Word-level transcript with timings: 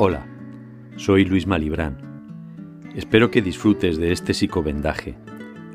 Hola, 0.00 0.28
soy 0.94 1.24
Luis 1.24 1.48
Malibrán. 1.48 1.98
Espero 2.94 3.32
que 3.32 3.42
disfrutes 3.42 3.96
de 3.96 4.12
este 4.12 4.32
psicovendaje, 4.32 5.16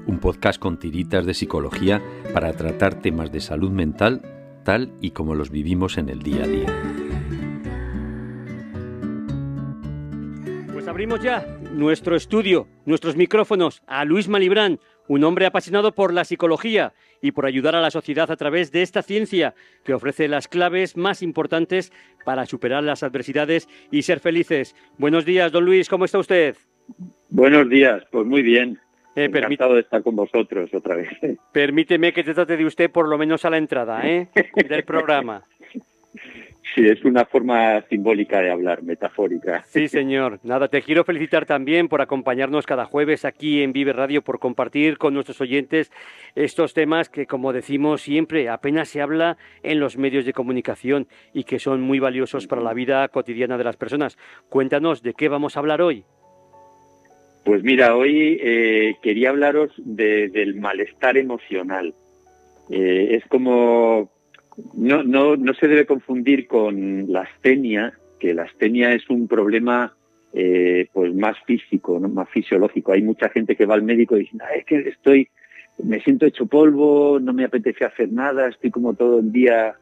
un 0.07 0.20
podcast 0.20 0.61
con 0.61 0.80
tiritas 0.80 1.25
de 1.25 1.34
psicología 1.34 2.02
para 2.34 2.54
tratar 2.54 3.02
temas 3.02 3.34
de 3.34 3.41
salud 3.41 3.70
mental 3.70 4.21
tal 4.63 4.94
y 5.02 5.12
como 5.12 5.36
los 5.36 5.49
vivimos 5.49 5.98
en 5.98 6.07
el 6.07 6.20
día 6.20 6.45
a 6.45 6.48
día. 6.48 6.67
Pues 10.71 10.88
abrimos 10.88 11.21
ya 11.21 11.45
nuestro 11.73 12.16
estudio, 12.16 12.70
nuestros 12.85 13.17
micrófonos 13.17 13.84
a 13.88 14.05
Luis 14.05 14.30
Malibrán, 14.30 14.80
un 15.07 15.23
hombre 15.23 15.45
apasionado 15.45 15.93
por 15.93 16.13
la 16.13 16.25
psicología 16.25 16.93
y 17.21 17.31
por 17.31 17.45
ayudar 17.45 17.75
a 17.75 17.81
la 17.81 17.91
sociedad 17.91 18.30
a 18.31 18.35
través 18.35 18.71
de 18.71 18.81
esta 18.81 19.02
ciencia 19.02 19.53
que 19.84 19.94
ofrece 19.94 20.27
las 20.27 20.48
claves 20.48 20.98
más 20.98 21.21
importantes 21.21 21.91
para 22.25 22.45
superar 22.45 22.84
las 22.84 23.03
adversidades 23.03 23.67
y 23.91 24.03
ser 24.03 24.20
felices. 24.20 24.75
Buenos 24.97 25.25
días, 25.25 25.52
don 25.52 25.66
Luis, 25.66 25.89
¿cómo 25.89 26.05
está 26.05 26.20
usted? 26.20 26.55
Buenos 27.30 27.70
días, 27.70 28.03
pues 28.11 28.25
muy 28.25 28.41
bien. 28.41 28.80
Eh, 29.16 29.25
Encantado 29.25 29.75
de 29.75 29.81
estar 29.81 30.02
con 30.02 30.16
vosotros 30.16 30.73
otra 30.73 30.95
vez. 30.95 31.09
Permíteme 31.52 32.13
que 32.13 32.23
te 32.23 32.33
trate 32.33 32.58
de 32.58 32.66
usted 32.66 32.89
por 32.89 33.08
lo 33.08 33.17
menos 33.17 33.45
a 33.45 33.49
la 33.52 33.58
entrada 33.58 34.02
¿eh? 34.08 34.30
del 34.67 34.83
programa. 34.83 35.44
Sí, 36.73 36.88
es 36.88 37.03
una 37.03 37.26
forma 37.26 37.81
simbólica 37.90 38.40
de 38.40 38.49
hablar, 38.49 38.84
metafórica. 38.84 39.63
Sí, 39.63 39.88
señor. 39.88 40.40
Nada, 40.44 40.70
te 40.70 40.81
quiero 40.81 41.03
felicitar 41.03 41.45
también 41.45 41.89
por 41.89 42.02
acompañarnos 42.02 42.66
cada 42.66 42.86
jueves 42.86 43.26
aquí 43.26 43.62
en 43.62 43.73
Vive 43.73 43.91
Radio, 43.91 44.22
por 44.22 44.39
compartir 44.39 44.98
con 44.98 45.13
nuestros 45.13 45.41
oyentes 45.41 45.91
estos 46.36 46.73
temas 46.73 47.09
que, 47.09 47.27
como 47.27 47.52
decimos 47.53 48.02
siempre, 48.02 48.50
apenas 48.50 48.89
se 48.89 49.02
habla 49.02 49.38
en 49.61 49.80
los 49.80 49.97
medios 49.97 50.25
de 50.25 50.34
comunicación 50.34 51.08
y 51.34 51.44
que 51.44 51.59
son 51.59 51.81
muy 51.81 52.00
valiosos 52.00 52.47
para 52.47 52.61
la 52.61 52.73
vida 52.73 53.08
cotidiana 53.09 53.58
de 53.58 53.66
las 53.66 53.78
personas. 53.78 54.17
Cuéntanos 54.50 55.03
de 55.03 55.14
qué 55.14 55.28
vamos 55.28 55.58
a 55.58 55.59
hablar 55.59 55.81
hoy. 55.81 56.06
Pues 57.44 57.61
mira, 57.61 57.95
hoy 57.95 58.39
eh, 58.41 58.95
quería 59.02 59.30
hablaros 59.30 59.73
de, 59.78 60.30
del 60.30 60.56
malestar 60.56 61.17
emocional. 61.17 61.94
Eh, 62.69 63.16
es 63.16 63.25
como 63.28 64.12
no, 64.73 65.04
no, 65.04 65.36
no 65.36 65.54
se 65.54 65.68
debe 65.68 65.86
confundir 65.86 66.48
con 66.48 67.12
la 67.12 67.22
astenia, 67.22 67.94
que 68.20 68.34
la 68.34 68.44
astenia 68.44 68.94
es 68.94 69.09
un 69.09 69.28
problema 69.28 69.96
eh, 70.34 70.88
pues 70.94 71.14
más 71.14 71.38
físico, 71.46 72.00
¿no? 72.00 72.09
más 72.09 72.30
fisiológico. 72.30 72.92
Hay 72.92 73.02
mucha 73.02 73.30
gente 73.30 73.56
que 73.56 73.66
va 73.66 73.76
al 73.76 73.84
médico 73.84 74.16
y 74.16 74.22
dice, 74.22 74.38
es 74.56 74.66
que 74.66 74.80
estoy, 74.90 75.30
me 75.84 76.02
siento 76.02 76.26
hecho 76.26 76.46
polvo, 76.46 77.20
no 77.20 77.34
me 77.34 77.46
apetece 77.46 77.86
hacer 77.86 78.12
nada, 78.12 78.48
estoy 78.48 78.72
como 78.72 78.94
todo 78.94 79.20
el 79.20 79.31
día 79.31 79.76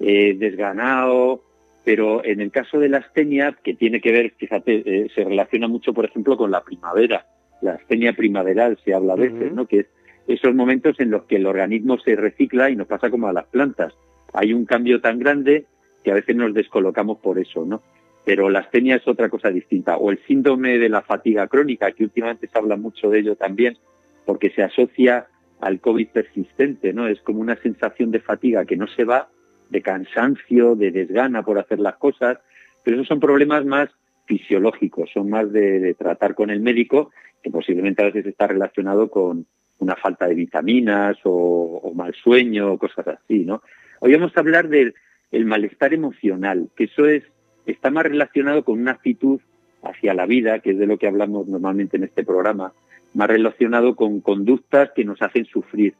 eh, 0.00 0.34
desganado. 0.38 1.44
Pero 1.84 2.22
en 2.24 2.40
el 2.40 2.50
caso 2.50 2.78
de 2.78 2.90
la 2.90 2.98
astenia, 2.98 3.56
que 3.64 3.74
tiene 3.74 4.00
que 4.00 4.12
ver, 4.12 4.34
fíjate, 4.36 4.82
eh, 4.84 5.08
se 5.14 5.24
relaciona 5.24 5.68
mucho, 5.68 5.94
por 5.94 6.04
ejemplo, 6.04 6.36
con 6.36 6.50
la 6.50 6.62
primavera. 6.62 7.26
La 7.62 7.72
astenia 7.72 8.12
primaveral 8.12 8.78
se 8.84 8.92
habla 8.92 9.14
a 9.14 9.16
veces, 9.16 9.52
¿no? 9.52 9.66
Que 9.66 9.80
es 9.80 9.86
esos 10.28 10.54
momentos 10.54 11.00
en 11.00 11.10
los 11.10 11.24
que 11.24 11.36
el 11.36 11.46
organismo 11.46 11.98
se 11.98 12.14
recicla 12.14 12.70
y 12.70 12.76
nos 12.76 12.86
pasa 12.86 13.10
como 13.10 13.28
a 13.28 13.32
las 13.32 13.46
plantas 13.46 13.94
hay 14.32 14.52
un 14.52 14.64
cambio 14.64 15.00
tan 15.00 15.18
grande 15.18 15.66
que 16.02 16.10
a 16.10 16.14
veces 16.14 16.36
nos 16.36 16.54
descolocamos 16.54 17.18
por 17.18 17.38
eso, 17.38 17.64
¿no? 17.64 17.82
Pero 18.24 18.50
la 18.50 18.60
astenia 18.60 18.96
es 18.96 19.08
otra 19.08 19.28
cosa 19.28 19.50
distinta. 19.50 19.96
O 19.96 20.10
el 20.10 20.18
síndrome 20.26 20.78
de 20.78 20.88
la 20.88 21.02
fatiga 21.02 21.46
crónica, 21.48 21.92
que 21.92 22.04
últimamente 22.04 22.46
se 22.46 22.58
habla 22.58 22.76
mucho 22.76 23.10
de 23.10 23.20
ello 23.20 23.36
también, 23.36 23.78
porque 24.26 24.50
se 24.50 24.62
asocia 24.62 25.26
al 25.60 25.80
COVID 25.80 26.08
persistente, 26.08 26.92
¿no? 26.92 27.08
Es 27.08 27.20
como 27.22 27.40
una 27.40 27.56
sensación 27.56 28.10
de 28.10 28.20
fatiga 28.20 28.64
que 28.64 28.76
no 28.76 28.86
se 28.86 29.04
va, 29.04 29.28
de 29.70 29.82
cansancio, 29.82 30.76
de 30.76 30.90
desgana 30.90 31.42
por 31.42 31.58
hacer 31.58 31.78
las 31.78 31.96
cosas, 31.96 32.38
pero 32.84 32.96
esos 32.96 33.08
son 33.08 33.20
problemas 33.20 33.64
más 33.64 33.90
fisiológicos, 34.26 35.10
son 35.12 35.30
más 35.30 35.50
de, 35.52 35.94
tratar 35.94 36.34
con 36.34 36.50
el 36.50 36.60
médico, 36.60 37.10
que 37.42 37.50
posiblemente 37.50 38.02
a 38.02 38.06
veces 38.06 38.26
está 38.26 38.46
relacionado 38.46 39.10
con 39.10 39.46
una 39.78 39.96
falta 39.96 40.26
de 40.26 40.34
vitaminas 40.34 41.16
o, 41.24 41.80
o 41.82 41.94
mal 41.94 42.14
sueño 42.14 42.72
o 42.72 42.78
cosas 42.78 43.08
así, 43.08 43.44
¿no? 43.44 43.62
Hoy 44.00 44.14
vamos 44.14 44.32
a 44.36 44.40
hablar 44.40 44.68
del 44.68 44.94
malestar 45.32 45.92
emocional, 45.94 46.68
que 46.76 46.84
eso 46.84 47.06
es 47.06 47.24
está 47.66 47.90
más 47.90 48.04
relacionado 48.04 48.64
con 48.64 48.80
una 48.80 48.92
actitud 48.92 49.40
hacia 49.82 50.14
la 50.14 50.26
vida, 50.26 50.60
que 50.60 50.70
es 50.70 50.78
de 50.78 50.86
lo 50.86 50.98
que 50.98 51.06
hablamos 51.06 51.46
normalmente 51.48 51.96
en 51.96 52.04
este 52.04 52.24
programa, 52.24 52.72
más 53.14 53.28
relacionado 53.28 53.94
con 53.94 54.20
conductas 54.20 54.90
que 54.94 55.04
nos 55.04 55.20
hacen 55.22 55.44
sufrir 55.44 55.94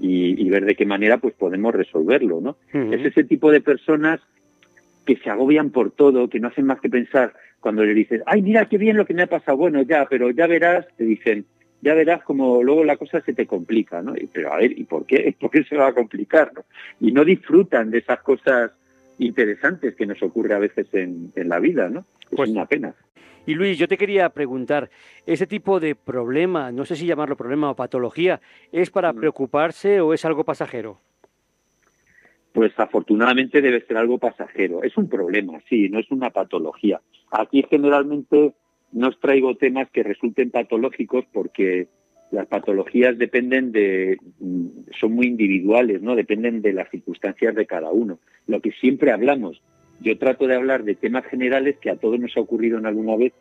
y, 0.00 0.48
ver 0.50 0.64
de 0.64 0.74
qué 0.74 0.86
manera 0.86 1.18
pues 1.18 1.34
podemos 1.34 1.74
resolverlo, 1.74 2.40
¿no? 2.40 2.56
Es 2.72 3.04
ese 3.04 3.24
tipo 3.24 3.50
de 3.52 3.60
personas 3.60 4.20
que 5.06 5.16
se 5.16 5.30
agobian 5.30 5.70
por 5.70 5.90
todo, 5.92 6.28
que 6.28 6.40
no 6.40 6.48
hacen 6.48 6.66
más 6.66 6.80
que 6.80 6.88
pensar 6.88 7.34
cuando 7.60 7.84
le 7.84 7.94
dices, 7.94 8.22
ay, 8.26 8.42
mira 8.42 8.68
qué 8.68 8.76
bien 8.76 8.96
lo 8.96 9.06
que 9.06 9.14
me 9.14 9.22
ha 9.22 9.26
pasado, 9.26 9.56
bueno, 9.56 9.82
ya, 9.82 10.06
pero 10.08 10.30
ya 10.30 10.46
verás, 10.46 10.86
te 10.96 11.04
dicen, 11.04 11.46
ya 11.84 11.94
verás 11.94 12.22
como 12.24 12.62
luego 12.62 12.82
la 12.82 12.96
cosa 12.96 13.20
se 13.20 13.34
te 13.34 13.46
complica, 13.46 14.00
¿no? 14.00 14.14
pero 14.32 14.54
a 14.54 14.56
ver, 14.56 14.76
¿y 14.76 14.84
por 14.84 15.04
qué? 15.04 15.36
¿Por 15.40 15.50
qué 15.50 15.64
se 15.64 15.76
va 15.76 15.88
a 15.88 15.94
complicar? 15.94 16.52
¿no? 16.54 16.64
Y 16.98 17.12
no 17.12 17.24
disfrutan 17.24 17.90
de 17.90 17.98
esas 17.98 18.20
cosas 18.22 18.72
interesantes 19.18 19.94
que 19.94 20.06
nos 20.06 20.22
ocurre 20.22 20.54
a 20.54 20.58
veces 20.58 20.86
en, 20.92 21.30
la 21.36 21.60
vida, 21.60 21.88
¿no? 21.88 22.00
Es 22.22 22.36
pues, 22.36 22.50
una 22.50 22.66
pena. 22.66 22.94
Y 23.46 23.54
Luis, 23.54 23.78
yo 23.78 23.86
te 23.86 23.98
quería 23.98 24.30
preguntar, 24.30 24.90
ese 25.26 25.46
tipo 25.46 25.78
de 25.78 25.94
problema, 25.94 26.72
no 26.72 26.86
sé 26.86 26.96
si 26.96 27.06
llamarlo 27.06 27.36
problema 27.36 27.70
o 27.70 27.76
patología, 27.76 28.40
¿es 28.72 28.90
para 28.90 29.12
mm. 29.12 29.16
preocuparse 29.16 30.00
o 30.00 30.14
es 30.14 30.24
algo 30.24 30.44
pasajero? 30.44 30.98
Pues 32.54 32.72
afortunadamente 32.78 33.60
debe 33.60 33.84
ser 33.86 33.98
algo 33.98 34.18
pasajero. 34.18 34.82
Es 34.82 34.96
un 34.96 35.08
problema, 35.08 35.60
sí, 35.68 35.90
no 35.90 35.98
es 35.98 36.10
una 36.10 36.30
patología. 36.30 37.00
Aquí 37.30 37.64
generalmente 37.68 38.54
no 38.94 39.08
os 39.08 39.18
traigo 39.18 39.56
temas 39.56 39.90
que 39.90 40.04
resulten 40.04 40.50
patológicos 40.50 41.24
porque 41.32 41.88
las 42.30 42.46
patologías 42.46 43.18
dependen 43.18 43.72
de, 43.72 44.16
mm, 44.38 44.66
son 44.98 45.12
muy 45.12 45.26
individuales, 45.26 46.00
¿no? 46.00 46.14
Dependen 46.14 46.62
de 46.62 46.72
las 46.72 46.88
circunstancias 46.90 47.54
de 47.54 47.66
cada 47.66 47.90
uno. 47.90 48.18
Lo 48.46 48.60
que 48.60 48.70
siempre 48.72 49.10
hablamos, 49.10 49.60
yo 50.00 50.16
trato 50.18 50.46
de 50.46 50.54
hablar 50.54 50.84
de 50.84 50.94
temas 50.94 51.24
generales 51.26 51.76
que 51.78 51.90
a 51.90 51.96
todos 51.96 52.18
nos 52.20 52.36
ha 52.36 52.40
ocurrido 52.40 52.78
en 52.78 52.86
alguna 52.86 53.16
vez, 53.16 53.32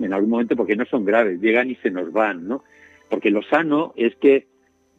en 0.00 0.12
algún 0.12 0.30
momento, 0.30 0.56
porque 0.56 0.76
no 0.76 0.86
son 0.86 1.04
graves, 1.04 1.40
llegan 1.40 1.70
y 1.70 1.76
se 1.76 1.90
nos 1.90 2.12
van, 2.12 2.48
¿no? 2.48 2.64
Porque 3.10 3.30
lo 3.30 3.42
sano 3.42 3.92
es 3.96 4.14
que, 4.16 4.46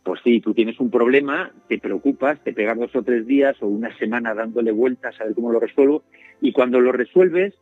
pues 0.03 0.21
sí, 0.23 0.39
tú 0.39 0.53
tienes 0.53 0.79
un 0.79 0.91
problema, 0.91 1.51
te 1.67 1.79
preocupas, 1.79 2.43
te 2.43 2.53
pegas 2.53 2.77
dos 2.77 2.95
o 2.95 3.03
tres 3.03 3.25
días 3.25 3.55
o 3.61 3.67
una 3.67 3.95
semana 3.97 4.33
dándole 4.35 4.71
vueltas 4.71 5.19
a 5.19 5.25
ver 5.25 5.33
cómo 5.33 5.51
lo 5.51 5.59
resuelvo, 5.59 6.03
y 6.41 6.51
cuando 6.51 6.79
lo 6.79 6.91
resuelves, 6.91 7.53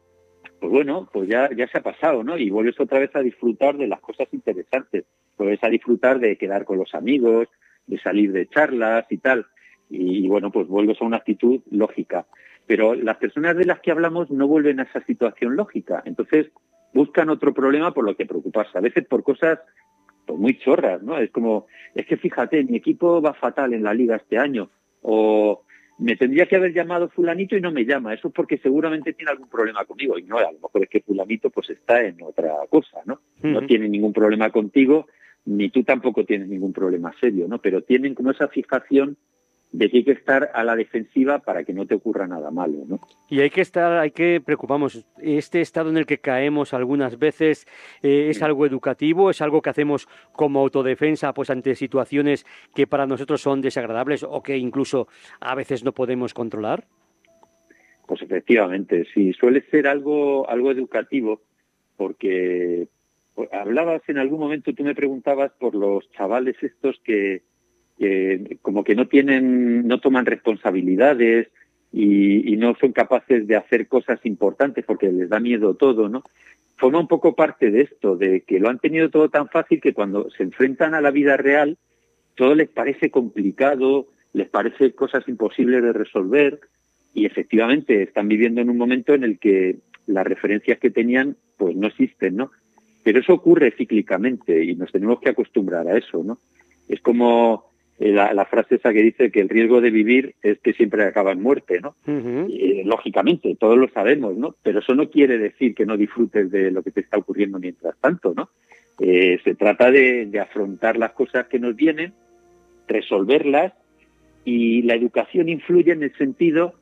pues 0.59 0.71
bueno, 0.71 1.07
pues 1.11 1.29
ya, 1.29 1.49
ya 1.55 1.67
se 1.67 1.77
ha 1.77 1.81
pasado, 1.81 2.23
¿no? 2.23 2.37
Y 2.37 2.49
vuelves 2.49 2.79
otra 2.79 2.99
vez 2.99 3.15
a 3.15 3.21
disfrutar 3.21 3.77
de 3.77 3.87
las 3.87 3.99
cosas 3.99 4.27
interesantes. 4.31 5.05
Vuelves 5.37 5.63
a 5.63 5.69
disfrutar 5.69 6.19
de 6.19 6.37
quedar 6.37 6.65
con 6.65 6.77
los 6.77 6.93
amigos, 6.95 7.47
de 7.85 7.99
salir 7.99 8.31
de 8.31 8.47
charlas 8.47 9.05
y 9.09 9.17
tal. 9.17 9.45
Y, 9.89 10.27
bueno, 10.27 10.51
pues 10.51 10.67
vuelves 10.67 11.01
a 11.01 11.05
una 11.05 11.17
actitud 11.17 11.61
lógica. 11.71 12.25
Pero 12.65 12.95
las 12.95 13.17
personas 13.17 13.55
de 13.55 13.65
las 13.65 13.79
que 13.79 13.91
hablamos 13.91 14.29
no 14.29 14.47
vuelven 14.47 14.79
a 14.79 14.83
esa 14.83 15.01
situación 15.05 15.55
lógica. 15.55 16.01
Entonces 16.05 16.47
buscan 16.93 17.29
otro 17.29 17.53
problema 17.53 17.93
por 17.93 18.03
lo 18.03 18.15
que 18.15 18.25
preocuparse. 18.25 18.77
A 18.77 18.81
veces 18.81 19.05
por 19.05 19.23
cosas 19.23 19.59
pues, 20.25 20.39
muy 20.39 20.57
chorras, 20.59 21.01
¿no? 21.03 21.17
Es 21.17 21.31
como, 21.31 21.67
es 21.95 22.05
que 22.05 22.17
fíjate, 22.17 22.63
mi 22.63 22.77
equipo 22.77 23.21
va 23.21 23.33
fatal 23.33 23.73
en 23.73 23.83
la 23.83 23.93
liga 23.93 24.17
este 24.17 24.37
año. 24.37 24.69
O 25.01 25.63
me 25.99 26.15
tendría 26.15 26.45
que 26.45 26.55
haber 26.55 26.73
llamado 26.73 27.09
fulanito 27.09 27.57
y 27.57 27.61
no 27.61 27.71
me 27.71 27.85
llama. 27.85 28.13
Eso 28.13 28.27
es 28.27 28.33
porque 28.33 28.57
seguramente 28.57 29.13
tiene 29.13 29.31
algún 29.31 29.49
problema 29.49 29.85
conmigo. 29.85 30.17
Y 30.17 30.23
no, 30.23 30.37
a 30.37 30.51
lo 30.51 30.59
mejor 30.59 30.83
es 30.83 30.89
que 30.89 31.01
fulanito 31.01 31.49
pues 31.49 31.69
está 31.69 32.03
en 32.03 32.21
otra 32.21 32.53
cosa, 32.69 33.01
¿no? 33.05 33.21
No 33.41 33.65
tiene 33.65 33.89
ningún 33.89 34.13
problema 34.13 34.51
contigo, 34.51 35.07
ni 35.45 35.69
tú 35.69 35.83
tampoco 35.83 36.25
tienes 36.25 36.47
ningún 36.49 36.73
problema 36.73 37.13
serio, 37.19 37.47
¿no? 37.47 37.59
Pero 37.59 37.81
tienen 37.81 38.13
como 38.13 38.31
esa 38.31 38.47
fijación 38.47 39.17
de 39.77 39.91
que 39.91 39.97
hay 39.97 40.03
que 40.03 40.11
estar 40.11 40.49
a 40.55 40.63
la 40.63 40.75
defensiva 40.75 41.37
para 41.37 41.63
que 41.63 41.71
no 41.71 41.85
te 41.85 41.93
ocurra 41.93 42.25
nada 42.25 42.49
malo, 42.49 42.83
¿no? 42.87 42.99
Y 43.29 43.41
hay 43.41 43.51
que 43.51 43.61
estar, 43.61 43.99
hay 43.99 44.09
que 44.09 44.41
preocuparnos. 44.43 45.05
Este 45.21 45.61
estado 45.61 45.91
en 45.91 45.97
el 45.97 46.07
que 46.07 46.17
caemos 46.17 46.73
algunas 46.73 47.19
veces 47.19 47.67
eh, 48.01 48.29
es 48.29 48.41
algo 48.41 48.65
educativo, 48.65 49.29
es 49.29 49.39
algo 49.39 49.61
que 49.61 49.69
hacemos 49.69 50.07
como 50.31 50.61
autodefensa, 50.61 51.31
pues 51.31 51.51
ante 51.51 51.75
situaciones 51.75 52.43
que 52.73 52.87
para 52.87 53.05
nosotros 53.05 53.39
son 53.39 53.61
desagradables 53.61 54.23
o 54.23 54.41
que 54.41 54.57
incluso 54.57 55.07
a 55.39 55.53
veces 55.53 55.83
no 55.83 55.91
podemos 55.91 56.33
controlar. 56.33 56.85
Pues 58.07 58.23
efectivamente, 58.23 59.05
sí, 59.13 59.31
suele 59.33 59.61
ser 59.69 59.87
algo, 59.87 60.49
algo 60.49 60.71
educativo, 60.71 61.41
porque 61.97 62.87
pues, 63.35 63.53
hablabas 63.53 64.01
en 64.07 64.17
algún 64.17 64.39
momento, 64.39 64.73
tú 64.73 64.83
me 64.83 64.95
preguntabas 64.95 65.51
por 65.59 65.75
los 65.75 66.09
chavales 66.13 66.55
estos 66.63 66.99
que 67.03 67.43
que 67.97 68.57
como 68.61 68.83
que 68.83 68.95
no 68.95 69.07
tienen, 69.07 69.87
no 69.87 69.99
toman 69.99 70.25
responsabilidades 70.25 71.47
y, 71.91 72.55
no 72.57 72.75
son 72.75 72.91
capaces 72.91 73.47
de 73.47 73.55
hacer 73.55 73.87
cosas 73.87 74.19
importantes 74.25 74.83
porque 74.85 75.11
les 75.11 75.29
da 75.29 75.39
miedo 75.39 75.75
todo, 75.75 76.09
¿no? 76.09 76.23
Forma 76.77 76.99
un 76.99 77.07
poco 77.07 77.35
parte 77.35 77.71
de 77.71 77.81
esto, 77.81 78.15
de 78.15 78.41
que 78.41 78.59
lo 78.59 78.69
han 78.69 78.79
tenido 78.79 79.09
todo 79.09 79.29
tan 79.29 79.47
fácil 79.47 79.81
que 79.81 79.93
cuando 79.93 80.29
se 80.31 80.43
enfrentan 80.43 80.93
a 80.93 81.01
la 81.01 81.11
vida 81.11 81.37
real, 81.37 81.77
todo 82.35 82.55
les 82.55 82.69
parece 82.69 83.09
complicado, 83.09 84.07
les 84.33 84.49
parece 84.49 84.93
cosas 84.93 85.27
imposibles 85.27 85.81
de 85.81 85.93
resolver 85.93 86.59
y 87.13 87.25
efectivamente 87.25 88.03
están 88.03 88.27
viviendo 88.27 88.61
en 88.61 88.69
un 88.69 88.77
momento 88.77 89.13
en 89.13 89.23
el 89.23 89.39
que 89.39 89.77
las 90.05 90.25
referencias 90.25 90.77
que 90.79 90.91
tenían 90.91 91.35
pues 91.57 91.75
no 91.75 91.87
existen, 91.87 92.35
¿no? 92.35 92.51
Pero 93.03 93.19
eso 93.19 93.33
ocurre 93.33 93.71
cíclicamente 93.71 94.63
y 94.63 94.75
nos 94.75 94.91
tenemos 94.91 95.19
que 95.19 95.29
acostumbrar 95.29 95.87
a 95.87 95.97
eso, 95.97 96.23
¿no? 96.23 96.39
Es 96.87 97.01
como 97.01 97.66
eh, 97.99 98.11
la, 98.11 98.45
frase 98.45 98.75
esa 98.75 98.93
que 98.93 99.01
dice 99.01 99.31
que 99.31 99.41
el 99.41 99.49
riesgo 99.49 99.81
de 99.81 99.89
vivir 99.89 100.35
es 100.43 100.59
que 100.59 100.73
siempre 100.73 101.03
acaba 101.03 101.31
en 101.31 101.41
muerte, 101.41 101.81
¿no? 101.81 101.95
Eh, 102.05 102.83
lógicamente, 102.85 103.57
todos 103.59 103.75
lo 103.75 103.89
sabemos, 103.89 104.37
¿no? 104.37 104.55
Pero 104.61 104.79
eso 104.79 104.93
no 104.93 105.09
quiere 105.09 105.39
decir 105.39 105.73
que 105.73 105.87
no 105.87 105.97
disfrutes 105.97 106.51
de 106.51 106.69
lo 106.69 106.83
que 106.83 106.91
te 106.91 107.01
está 107.01 107.17
ocurriendo 107.17 107.57
mientras 107.57 107.97
tanto, 107.97 108.35
¿no? 108.35 108.49
Eh, 108.99 109.39
se 109.43 109.55
trata 109.55 109.89
de, 109.89 110.29
afrontar 110.39 110.97
las 110.97 111.13
cosas 111.13 111.47
que 111.47 111.57
nos 111.57 111.75
vienen, 111.75 112.13
resolverlas 112.87 113.73
y 114.45 114.83
la 114.83 114.93
educación 114.93 115.49
influye 115.49 115.91
en 115.91 116.03
el 116.03 116.15
sentido 116.17 116.75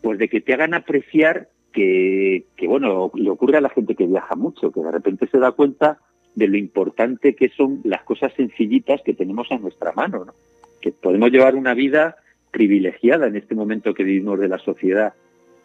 pues 0.00 0.18
de 0.18 0.28
que 0.28 0.40
te 0.40 0.54
hagan 0.54 0.74
apreciar 0.74 1.48
que, 1.72 2.44
que, 2.56 2.68
bueno, 2.68 3.10
le 3.14 3.30
ocurre 3.30 3.58
a 3.58 3.60
la 3.60 3.68
gente 3.68 3.96
que 3.96 4.06
viaja 4.06 4.36
mucho, 4.36 4.70
que 4.70 4.80
de 4.80 4.92
repente 4.92 5.26
se 5.26 5.38
da 5.38 5.50
cuenta 5.52 5.98
de 6.36 6.46
lo 6.46 6.56
importante 6.56 7.34
que 7.34 7.48
son 7.48 7.80
las 7.82 8.02
cosas 8.04 8.32
sencillitas 8.34 9.00
que 9.02 9.14
tenemos 9.14 9.50
a 9.50 9.58
nuestra 9.58 9.92
mano, 9.92 10.26
¿no? 10.26 10.34
que 10.80 10.92
podemos 10.92 11.32
llevar 11.32 11.56
una 11.56 11.74
vida 11.74 12.16
privilegiada 12.52 13.26
en 13.26 13.36
este 13.36 13.54
momento 13.54 13.94
que 13.94 14.04
vivimos 14.04 14.38
de 14.38 14.48
la 14.48 14.58
sociedad, 14.58 15.14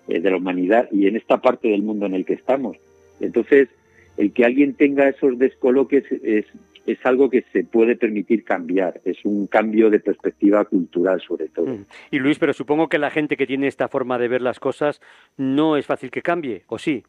eh, 0.08 0.20
de 0.20 0.32
la 0.32 0.38
humanidad 0.38 0.90
y 0.92 1.08
en 1.08 1.18
esta 1.18 1.42
parte 1.42 1.68
del 1.68 1.84
mundo 1.84 2.06
en 2.06 2.16
el 2.16 2.26
que 2.26 2.34
estamos. 2.34 2.78
Entonces, 3.20 3.70
el 4.18 4.32
que 4.34 4.46
alguien 4.46 4.74
tenga 4.74 5.10
esos 5.10 5.38
descoloques 5.38 6.06
es, 6.24 6.46
es 6.86 7.06
algo 7.06 7.30
que 7.30 7.44
se 7.52 7.66
puede 7.66 7.98
permitir 7.98 8.44
cambiar, 8.46 9.02
es 9.04 9.18
un 9.26 9.48
cambio 9.48 9.90
de 9.90 10.00
perspectiva 10.00 10.64
cultural 10.66 11.22
sobre 11.22 11.50
todo. 11.50 11.68
Mm. 11.68 11.86
Y 12.12 12.20
Luis, 12.20 12.40
pero 12.40 12.54
supongo 12.54 12.88
que 12.88 12.98
la 12.98 13.12
gente 13.12 13.36
que 13.36 13.46
tiene 13.46 13.68
esta 13.68 13.90
forma 13.90 14.18
de 14.18 14.30
ver 14.30 14.42
las 14.42 14.60
cosas 14.60 15.02
no 15.38 15.76
es 15.76 15.86
fácil 15.86 16.12
que 16.12 16.22
cambie, 16.22 16.64
¿o 16.68 16.80
sí? 16.80 17.04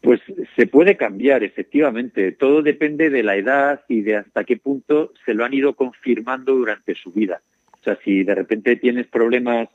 Pues 0.00 0.20
se 0.54 0.66
puede 0.66 0.96
cambiar, 0.96 1.42
efectivamente. 1.42 2.32
Todo 2.32 2.62
depende 2.62 3.10
de 3.10 3.22
la 3.22 3.36
edad 3.36 3.82
y 3.88 4.02
de 4.02 4.16
hasta 4.16 4.44
qué 4.44 4.56
punto 4.56 5.12
se 5.24 5.34
lo 5.34 5.44
han 5.44 5.54
ido 5.54 5.74
confirmando 5.74 6.54
durante 6.54 6.94
su 6.94 7.10
vida. 7.10 7.42
O 7.72 7.82
sea, 7.82 7.98
si 8.04 8.22
de 8.22 8.34
repente 8.34 8.76
tienes 8.76 9.06
problemas 9.08 9.68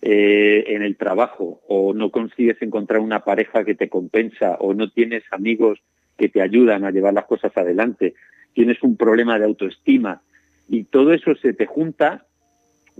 eh, 0.00 0.64
en 0.68 0.82
el 0.82 0.96
trabajo 0.96 1.60
o 1.68 1.92
no 1.92 2.10
consigues 2.10 2.62
encontrar 2.62 3.00
una 3.00 3.24
pareja 3.24 3.64
que 3.64 3.74
te 3.74 3.88
compensa 3.88 4.56
o 4.60 4.72
no 4.72 4.90
tienes 4.90 5.24
amigos 5.32 5.80
que 6.16 6.28
te 6.28 6.40
ayudan 6.40 6.84
a 6.84 6.90
llevar 6.90 7.14
las 7.14 7.26
cosas 7.26 7.54
adelante, 7.56 8.14
tienes 8.54 8.82
un 8.82 8.96
problema 8.96 9.38
de 9.38 9.44
autoestima 9.44 10.22
y 10.68 10.84
todo 10.84 11.12
eso 11.12 11.34
se 11.36 11.52
te 11.52 11.66
junta, 11.66 12.26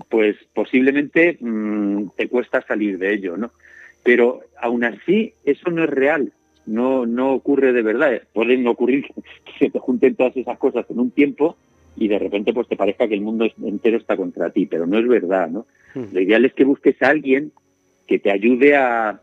pues 0.09 0.37
posiblemente 0.55 1.39
mm, 1.41 2.11
te 2.17 2.29
cuesta 2.29 2.63
salir 2.63 2.99
de 2.99 3.15
ello, 3.15 3.37
¿no? 3.37 3.53
Pero 4.03 4.41
aún 4.61 4.85
así, 4.85 5.35
eso 5.45 5.71
no 5.71 5.85
es 5.85 5.91
real 5.91 6.33
no, 6.69 7.07
no 7.07 7.33
ocurre 7.33 7.73
de 7.73 7.83
verdad. 7.83 8.23
Pueden 8.33 8.67
ocurrir 8.67 9.07
que 9.45 9.53
se 9.59 9.71
te 9.71 9.79
junten 9.79 10.15
todas 10.15 10.37
esas 10.37 10.59
cosas 10.59 10.87
en 10.91 11.01
un 11.01 11.11
tiempo 11.11 11.57
y 11.97 12.09
de 12.09 12.19
repente 12.19 12.53
pues 12.53 12.69
te 12.69 12.77
parezca 12.77 13.09
que 13.09 13.15
el 13.15 13.23
mundo 13.23 13.47
entero 13.65 13.97
está 13.97 14.17
contra 14.17 14.51
ti, 14.51 14.67
pero 14.67 14.87
no 14.87 14.99
es 14.99 15.09
verdad, 15.09 15.49
¿no? 15.49 15.67
Hmm. 15.95 16.13
Lo 16.13 16.21
ideal 16.21 16.45
es 16.45 16.55
que 16.55 16.65
busques 16.65 17.01
a 17.03 17.09
alguien 17.09 17.53
que 18.07 18.19
te 18.19 18.31
ayude 18.31 18.77
a, 18.77 19.21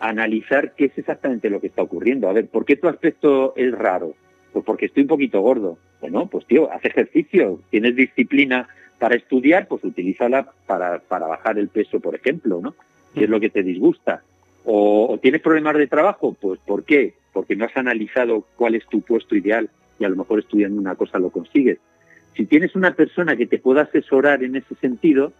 analizar 0.00 0.74
qué 0.76 0.86
es 0.86 0.96
exactamente 0.96 1.50
lo 1.50 1.60
que 1.60 1.66
está 1.66 1.82
ocurriendo. 1.82 2.28
A 2.28 2.32
ver, 2.32 2.46
¿por 2.46 2.64
qué 2.64 2.76
tu 2.76 2.88
aspecto 2.88 3.52
es 3.56 3.72
raro? 3.72 4.14
Pues 4.52 4.64
porque 4.64 4.86
estoy 4.86 5.02
un 5.02 5.08
poquito 5.08 5.40
gordo. 5.40 5.78
Bueno, 6.00 6.26
pues 6.26 6.46
tío, 6.46 6.70
haz 6.70 6.84
ejercicio, 6.84 7.60
tienes 7.70 7.96
disciplina 7.96 8.68
para 8.98 9.16
estudiar, 9.16 9.66
pues 9.66 9.82
utilízala 9.84 10.52
para, 10.66 11.00
para 11.00 11.26
bajar 11.26 11.58
el 11.58 11.68
peso, 11.68 12.00
por 12.00 12.14
ejemplo, 12.14 12.60
¿no? 12.62 12.74
Si 13.14 13.24
es 13.24 13.30
lo 13.30 13.40
que 13.40 13.50
te 13.50 13.62
disgusta. 13.62 14.22
O, 14.70 15.18
tienes 15.22 15.40
problemas 15.40 15.78
de 15.78 15.86
trabajo, 15.86 16.36
pues 16.38 16.60
¿por 16.66 16.84
qué? 16.84 17.14
Porque 17.32 17.56
no 17.56 17.64
has 17.64 17.74
analizado 17.74 18.44
cuál 18.54 18.74
es 18.74 18.86
tu 18.86 19.00
puesto 19.00 19.34
ideal 19.34 19.70
y 19.98 20.04
a 20.04 20.10
lo 20.10 20.16
mejor 20.16 20.40
estudiando 20.40 20.78
una 20.78 20.94
cosa 20.94 21.18
lo 21.18 21.30
consigues. 21.30 21.78
Si 22.36 22.44
tienes 22.44 22.76
una 22.76 22.92
persona 22.92 23.34
que 23.34 23.46
te 23.46 23.58
pueda 23.58 23.82
asesorar 23.82 24.44
en 24.44 24.56
ese 24.56 24.74
sentido, 24.74 25.32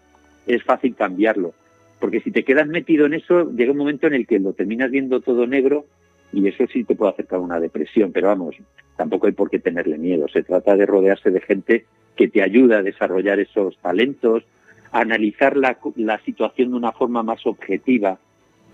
es 0.47 0.63
fácil 0.63 0.95
cambiarlo. 0.95 1.53
Porque 2.01 2.21
si 2.21 2.31
te 2.31 2.43
quedas 2.43 2.69
metido 2.69 3.05
en 3.05 3.13
eso, 3.13 3.53
llega 3.53 3.73
un 3.73 3.77
momento 3.77 4.07
en 4.07 4.15
el 4.15 4.27
que 4.27 4.39
lo 4.39 4.55
terminas 4.55 4.91
viendo 4.91 5.21
todo 5.21 5.47
negro 5.47 5.85
y 6.33 6.49
eso 6.49 6.65
sí 6.73 6.85
te 6.85 6.95
puede 6.95 7.13
acercar 7.13 7.41
a 7.41 7.43
una 7.43 7.61
depresión. 7.61 8.13
Pero 8.13 8.29
vamos, 8.29 8.57
tampoco 8.97 9.27
hay 9.27 9.35
por 9.35 9.51
qué 9.51 9.59
tenerle 9.59 9.99
miedo. 9.99 10.27
Se 10.29 10.43
trata 10.43 10.75
de 10.75 10.87
rodearse 10.87 11.31
de 11.31 11.43
gente 11.43 11.85
que 12.17 12.29
te 12.29 12.43
ayuda 12.43 12.79
a 12.79 12.83
desarrollar 12.83 13.41
esos 13.41 13.77
talentos, 13.83 14.45
a 14.91 15.01
analizar 15.01 15.55
la, 15.59 15.77
la 15.97 16.19
situación 16.21 16.71
de 16.71 16.77
una 16.77 16.93
forma 16.93 17.23
más 17.23 17.45
objetiva 17.47 18.19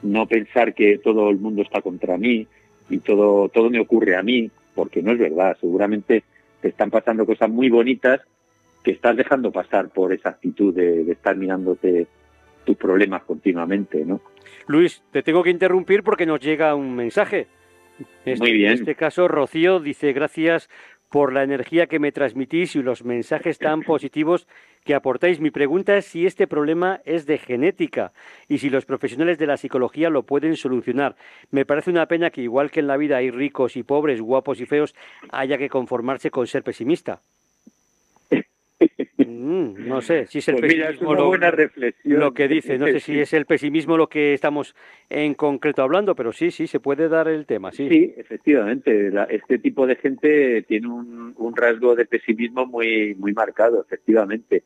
no 0.04 0.26
pensar 0.26 0.74
que 0.74 0.98
todo 0.98 1.30
el 1.30 1.38
mundo 1.38 1.62
está 1.62 1.80
contra 1.80 2.16
mí 2.16 2.46
y 2.90 2.98
todo, 2.98 3.48
todo 3.48 3.70
me 3.70 3.80
ocurre 3.80 4.16
a 4.16 4.22
mí, 4.22 4.50
porque 4.74 5.02
no 5.02 5.12
es 5.12 5.18
verdad. 5.18 5.56
Seguramente 5.60 6.22
te 6.60 6.68
están 6.68 6.90
pasando 6.90 7.26
cosas 7.26 7.50
muy 7.50 7.70
bonitas 7.70 8.20
que 8.82 8.92
estás 8.92 9.16
dejando 9.16 9.50
pasar 9.50 9.88
por 9.88 10.12
esa 10.12 10.28
actitud 10.28 10.74
de, 10.74 11.10
estar 11.10 11.36
mirándote 11.36 12.06
tus 12.64 12.76
problemas 12.76 13.22
continuamente, 13.24 14.04
¿no? 14.04 14.20
Luis, 14.66 15.02
te 15.10 15.22
tengo 15.22 15.42
que 15.42 15.50
interrumpir 15.50 16.02
porque 16.02 16.26
nos 16.26 16.40
llega 16.40 16.74
un 16.74 16.94
mensaje. 16.94 17.46
muy 18.26 18.52
bien. 18.52 18.72
En 18.72 18.78
este 18.78 18.94
caso, 18.94 19.26
Rocío 19.26 19.80
dice, 19.80 20.12
gracias 20.12 20.68
por 21.10 21.32
la 21.32 21.42
energía 21.42 21.86
que 21.86 21.98
me 21.98 22.12
transmitís 22.12 22.76
y 22.76 22.82
los 22.82 23.04
mensajes 23.04 23.58
tan 23.58 23.82
positivos 23.86 24.46
que 24.84 24.94
aportáis. 24.94 25.40
Mi 25.40 25.50
pregunta 25.50 25.96
es 25.96 26.06
si 26.06 26.26
este 26.26 26.46
problema 26.46 27.00
es 27.04 27.26
de 27.26 27.38
genética 27.38 28.12
y 28.48 28.58
si 28.58 28.70
los 28.70 28.84
profesionales 28.84 29.38
de 29.38 29.46
la 29.46 29.56
psicología 29.56 30.10
lo 30.10 30.24
pueden 30.24 30.56
solucionar. 30.56 31.16
Me 31.50 31.64
parece 31.64 31.90
una 31.90 32.06
pena 32.06 32.30
que 32.30 32.42
igual 32.42 32.70
que 32.70 32.80
en 32.80 32.86
la 32.86 32.96
vida 32.96 33.16
hay 33.16 33.30
ricos 33.30 33.76
y 33.76 33.82
pobres, 33.82 34.20
guapos 34.20 34.60
y 34.60 34.66
feos, 34.66 34.94
haya 35.30 35.58
que 35.58 35.68
conformarse 35.68 36.30
con 36.30 36.46
ser 36.46 36.62
pesimista. 36.62 37.22
Mm, 39.34 39.88
no 39.88 40.00
sé 40.00 40.26
si 40.26 40.38
es 40.38 40.48
el 40.48 40.56
pues 40.56 40.75
pesimismo 40.75 41.14
lo, 41.14 41.26
buena 41.26 41.50
reflexión. 41.50 42.20
lo 42.20 42.32
que 42.32 42.48
dice. 42.48 42.78
No 42.78 42.86
sé 42.86 43.00
si 43.00 43.19
es 43.19 43.32
el 43.32 43.46
pesimismo 43.46 43.96
lo 43.96 44.08
que 44.08 44.34
estamos 44.34 44.75
en 45.10 45.34
concreto 45.34 45.82
hablando, 45.82 46.14
pero 46.14 46.32
sí, 46.32 46.50
sí, 46.50 46.66
se 46.66 46.81
puede 46.81 47.08
dar 47.08 47.28
el 47.28 47.46
tema. 47.46 47.72
Sí, 47.72 47.88
sí 47.88 48.14
efectivamente. 48.16 49.10
este 49.31 49.58
tipo 49.58 49.86
de 49.86 49.96
gente 49.96 50.62
tiene 50.62 50.88
un, 50.88 51.34
un, 51.36 51.56
rasgo 51.56 51.96
de 51.96 52.06
pesimismo 52.06 52.66
muy, 52.66 53.14
muy 53.16 53.32
marcado, 53.32 53.82
efectivamente. 53.82 54.62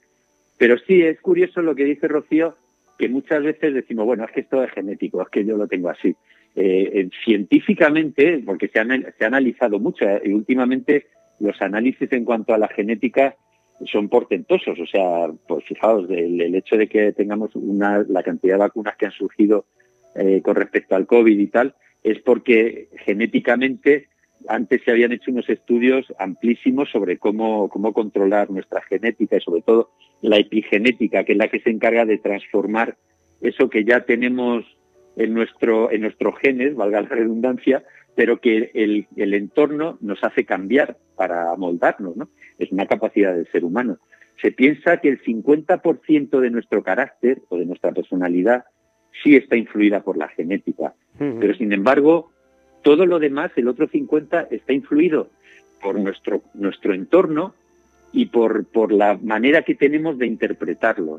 Pero 0.58 0.76
sí, 0.78 1.02
es 1.02 1.20
curioso 1.20 1.62
lo 1.62 1.75
que 1.75 1.84
dice 1.84 2.08
Rocío, 2.08 2.56
que 2.98 3.08
muchas 3.08 3.42
veces 3.42 3.72
decimos, 3.72 4.06
bueno, 4.06 4.25
es 4.25 4.32
que 4.32 4.40
esto 4.40 4.62
es 4.62 4.70
genético, 4.72 5.22
es 5.22 5.28
que 5.28 5.44
yo 5.44 5.56
lo 5.56 5.66
tengo 5.66 5.88
así. 5.88 6.14
Eh, 6.56 7.08
científicamente, 7.25 8.42
porque 8.44 8.68
se, 8.68 8.80
se 9.16 9.25
ha 9.25 9.26
analizado 9.28 9.78
mucho, 9.78 10.04
eh, 10.04 10.22
y 10.25 10.32
últimamente 10.32 11.06
los 11.38 11.60
análisis 11.62 12.12
en 12.12 12.25
cuanto 12.25 12.52
a 12.52 12.58
la 12.58 12.68
genética 12.68 13.37
son 13.87 14.08
portentosos. 14.08 14.78
O 14.78 14.87
sea, 14.87 15.28
pues 15.47 15.64
fijaos, 15.64 16.08
el, 16.11 16.54
hecho 16.54 16.76
de 16.76 16.88
que 16.88 17.12
tengamos 17.12 17.54
una, 17.54 18.04
la 18.08 18.23
cantidad 18.23 18.54
de 18.54 18.61
vacunas 18.61 18.97
que 18.97 19.06
han 19.06 19.12
surgido 19.12 19.66
eh, 20.14 20.40
con 20.42 20.56
respecto 20.56 20.97
al 20.97 21.06
COVID 21.06 21.38
y 21.38 21.47
tal, 21.49 21.75
es 22.02 22.20
porque 22.20 22.88
genéticamente 23.04 24.08
antes 24.47 24.82
se 24.85 24.90
habían 24.90 25.12
hecho 25.12 25.30
unos 25.30 25.49
estudios 25.49 26.06
amplísimos 26.18 26.90
sobre 26.90 27.18
cómo, 27.18 27.68
cómo 27.68 27.92
controlar 27.92 28.50
nuestra 28.50 28.82
genética 28.82 29.37
y 29.37 29.40
sobre 29.40 29.62
todo 29.62 29.90
la 30.23 30.38
epigenética, 30.38 31.25
que 31.25 31.32
es 31.32 31.38
la 31.38 31.49
que 31.49 31.61
se 31.61 31.70
encarga 31.70 32.04
de 32.04 32.18
transformar 32.18 32.97
eso 33.40 33.68
que 33.68 33.85
ya 33.85 34.04
tenemos 34.04 34.64
en 35.18 35.34
nuestro 35.34 35.90
en 35.90 36.02
nuestros 36.02 36.38
genes, 36.38 36.75
valga 36.75 37.02
la 37.02 37.08
redundancia, 37.08 37.82
pero 38.14 38.40
que 38.40 38.70
el, 38.75 39.06
el 39.16 39.34
entorno 39.34 39.98
nos 40.00 40.22
hace 40.22 40.44
cambiar 40.44 40.96
para 41.16 41.54
moldarnos, 41.56 42.16
¿no? 42.16 42.28
Es 42.58 42.72
una 42.72 42.87
capacidad 42.87 43.34
del 43.34 43.50
ser 43.50 43.64
humano. 43.64 43.98
Se 44.40 44.52
piensa 44.52 44.98
que 44.98 45.08
el 45.08 45.22
50% 45.22 46.40
de 46.40 46.50
nuestro 46.50 46.82
carácter 46.84 47.42
o 47.48 47.58
de 47.58 47.66
nuestra 47.66 47.90
personalidad 47.92 48.64
sí 49.22 49.34
está 49.34 49.56
influida 49.56 50.02
por 50.02 50.16
la 50.16 50.28
genética, 50.28 50.94
pero 51.18 51.52
sin 51.54 51.72
embargo, 51.72 52.30
todo 52.82 53.04
lo 53.04 53.18
demás, 53.18 53.50
el 53.56 53.66
otro 53.66 53.88
50, 53.88 54.46
está 54.52 54.72
influido 54.72 55.30
por 55.82 55.98
nuestro, 55.98 56.42
nuestro 56.54 56.94
entorno 56.94 57.54
y 58.12 58.26
por, 58.26 58.66
por 58.66 58.92
la 58.92 59.18
manera 59.20 59.62
que 59.62 59.75
tenemos 59.75 60.18
de 60.18 60.26
interpretarlo. 60.26 61.18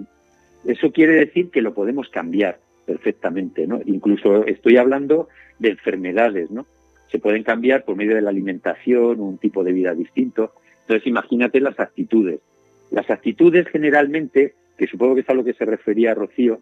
Eso 0.66 0.94
quiere 0.94 1.16
decir 1.16 1.50
que 1.50 1.62
lo 1.62 1.74
podemos 1.74 2.08
cambiar 2.10 2.60
perfectamente, 2.90 3.68
¿no? 3.68 3.80
Incluso 3.86 4.48
estoy 4.48 4.78
hablando 4.78 5.30
de 5.60 5.70
enfermedades, 5.70 6.50
¿no? 6.50 6.66
Se 7.12 7.20
pueden 7.20 7.44
cambiar 7.44 7.86
por 7.86 7.96
medio 7.96 8.16
de 8.16 8.24
la 8.24 8.32
alimentación, 8.32 9.20
un 9.20 9.38
tipo 9.38 9.64
de 9.64 9.74
vida 9.74 9.94
distinto. 9.94 10.54
Entonces, 10.82 11.06
imagínate 11.06 11.60
las 11.60 11.80
actitudes. 11.80 12.40
Las 12.90 13.08
actitudes 13.12 13.68
generalmente, 13.68 14.56
que 14.76 14.88
supongo 14.88 15.14
que 15.14 15.22
es 15.22 15.30
a 15.30 15.36
lo 15.36 15.44
que 15.44 15.54
se 15.54 15.66
refería 15.66 16.16
Rocío, 16.16 16.62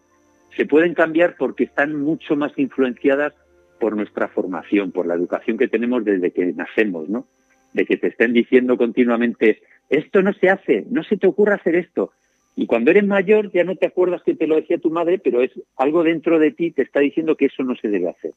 se 0.54 0.66
pueden 0.66 0.92
cambiar 0.92 1.36
porque 1.38 1.64
están 1.64 1.96
mucho 1.96 2.36
más 2.36 2.52
influenciadas 2.58 3.32
por 3.80 3.96
nuestra 3.96 4.28
formación, 4.28 4.92
por 4.92 5.06
la 5.06 5.14
educación 5.14 5.56
que 5.56 5.68
tenemos 5.68 6.04
desde 6.04 6.30
que 6.30 6.44
nacemos, 6.52 7.08
¿no? 7.08 7.26
De 7.72 7.86
que 7.86 7.96
te 7.96 8.08
estén 8.08 8.34
diciendo 8.34 8.76
continuamente, 8.76 9.62
esto 9.88 10.20
no 10.20 10.34
se 10.34 10.50
hace, 10.50 10.84
no 10.90 11.02
se 11.04 11.16
te 11.16 11.26
ocurra 11.26 11.54
hacer 11.54 11.74
esto. 11.74 12.12
Y 12.60 12.66
cuando 12.66 12.90
eres 12.90 13.06
mayor 13.06 13.52
ya 13.52 13.62
no 13.62 13.76
te 13.76 13.86
acuerdas 13.86 14.20
que 14.24 14.34
te 14.34 14.48
lo 14.48 14.56
decía 14.56 14.78
tu 14.78 14.90
madre, 14.90 15.20
pero 15.20 15.42
es 15.42 15.52
algo 15.76 16.02
dentro 16.02 16.40
de 16.40 16.50
ti 16.50 16.72
te 16.72 16.82
está 16.82 16.98
diciendo 16.98 17.36
que 17.36 17.46
eso 17.46 17.62
no 17.62 17.76
se 17.76 17.86
debe 17.86 18.08
hacer. 18.08 18.32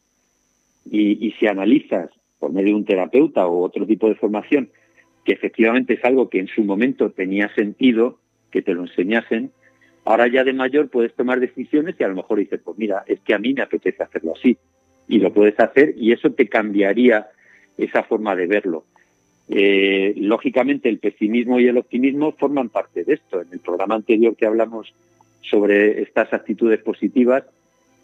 Y, 0.85 1.33
si 1.39 1.47
analizas 1.47 2.11
por 2.37 2.53
medio 2.53 2.67
de 2.67 2.75
un 2.75 2.85
terapeuta 2.85 3.47
o 3.47 3.63
otro 3.63 3.87
tipo 3.87 4.07
de 4.07 4.13
formación 4.13 4.69
que 5.25 5.33
efectivamente 5.33 5.95
es 5.95 6.05
algo 6.05 6.29
que 6.29 6.37
en 6.37 6.45
su 6.45 6.63
momento 6.63 7.09
tenía 7.09 7.51
sentido 7.55 8.19
que 8.51 8.61
te 8.61 8.75
lo 8.75 8.83
enseñasen, 8.83 9.49
ahora 10.05 10.27
ya 10.27 10.43
de 10.43 10.53
mayor 10.53 10.89
puedes 10.89 11.15
tomar 11.15 11.39
decisiones 11.39 11.95
y 11.97 12.03
a 12.03 12.07
lo 12.07 12.17
mejor 12.17 12.37
dices, 12.37 12.61
pues 12.63 12.77
mira, 12.77 13.03
es 13.07 13.19
que 13.21 13.33
a 13.33 13.39
mí 13.39 13.55
me 13.55 13.63
apetece 13.63 14.03
hacerlo 14.03 14.33
así. 14.37 14.55
Y 15.07 15.17
lo 15.17 15.33
puedes 15.33 15.59
hacer 15.59 15.95
y 15.97 16.11
eso 16.11 16.31
te 16.31 16.47
cambiaría 16.47 17.27
esa 17.75 18.03
forma 18.03 18.35
de 18.35 18.45
verlo. 18.45 18.85
Eh, 19.53 20.13
lógicamente 20.15 20.87
el 20.87 20.99
pesimismo 20.99 21.59
y 21.59 21.67
el 21.67 21.77
optimismo 21.77 22.31
forman 22.31 22.69
parte 22.69 23.03
de 23.03 23.15
esto. 23.15 23.41
En 23.41 23.49
el 23.51 23.59
programa 23.59 23.95
anterior 23.95 24.33
que 24.33 24.45
hablamos 24.45 24.93
sobre 25.41 26.01
estas 26.01 26.31
actitudes 26.33 26.79
positivas, 26.81 27.43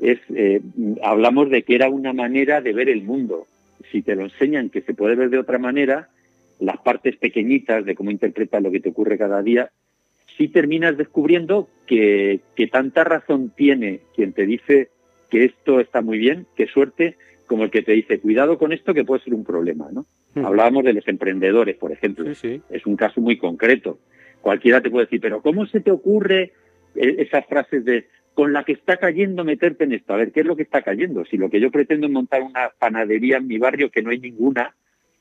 es, 0.02 0.20
eh, 0.36 0.60
hablamos 1.02 1.50
de 1.50 1.64
que 1.64 1.76
era 1.76 1.90
una 1.90 2.12
manera 2.12 2.60
de 2.60 2.74
ver 2.74 2.90
el 2.90 3.04
mundo. 3.04 3.48
Si 3.94 4.02
te 4.02 4.16
lo 4.16 4.24
enseñan 4.24 4.70
que 4.70 4.82
se 4.82 4.94
puede 4.94 5.16
ver 5.16 5.30
de 5.30 5.40
otra 5.40 5.58
manera, 5.58 6.10
las 6.60 6.80
partes 6.80 7.16
pequeñitas 7.16 7.86
de 7.86 7.96
cómo 7.96 8.12
interpretas 8.12 8.62
lo 8.62 8.70
que 8.70 8.82
te 8.82 8.90
ocurre 8.90 9.18
cada 9.18 9.42
día, 9.42 9.72
sí 10.38 10.50
terminas 10.50 10.98
descubriendo 10.98 11.70
que, 11.86 12.42
que 12.56 12.68
tanta 12.68 13.06
razón 13.06 13.54
tiene 13.56 14.02
quien 14.14 14.34
te 14.34 14.46
dice 14.46 14.90
que 15.30 15.46
esto 15.46 15.80
está 15.80 16.02
muy 16.02 16.18
bien, 16.18 16.46
qué 16.58 16.68
suerte, 16.68 17.16
como 17.48 17.64
el 17.64 17.72
que 17.72 17.82
te 17.82 17.94
dice, 17.94 18.20
cuidado 18.20 18.58
con 18.58 18.74
esto 18.74 18.94
que 18.94 19.06
puede 19.06 19.24
ser 19.24 19.34
un 19.34 19.44
problema, 19.44 19.90
¿no? 19.92 20.06
Hmm. 20.36 20.46
Hablábamos 20.46 20.84
de 20.84 20.94
los 20.94 21.08
emprendedores, 21.08 21.76
por 21.78 21.92
ejemplo. 21.92 22.30
Es 22.30 22.86
un 22.86 22.96
caso 22.96 23.22
muy 23.22 23.38
concreto. 23.38 24.00
Cualquiera 24.42 24.82
te 24.82 24.92
puede 24.92 25.06
decir, 25.06 25.22
pero 25.22 25.42
¿cómo 25.42 25.66
se 25.66 25.80
te 25.80 25.92
ocurre 25.92 26.54
eh, 26.96 27.16
esas 27.20 27.46
frases 27.48 27.84
de 27.84 28.08
con 28.34 28.54
la 28.54 28.64
que 28.64 28.74
está 28.74 28.98
cayendo 28.98 29.44
meterte 29.44 29.86
en 29.86 29.94
esto? 29.94 30.14
A 30.14 30.18
ver, 30.18 30.32
¿qué 30.32 30.42
es 30.42 30.46
lo 30.46 30.56
que 30.56 30.62
está 30.62 30.84
cayendo? 30.84 31.26
Si 31.26 31.38
lo 31.38 31.50
que 31.50 31.60
yo 31.60 31.72
pretendo 31.72 32.06
es 32.06 32.14
montar 32.14 32.44
una 32.44 32.70
panadería 32.78 33.38
en 33.38 33.48
mi 33.48 33.58
barrio 33.58 33.90
que 33.90 34.04
no 34.04 34.12
hay 34.12 34.20
ninguna 34.20 34.76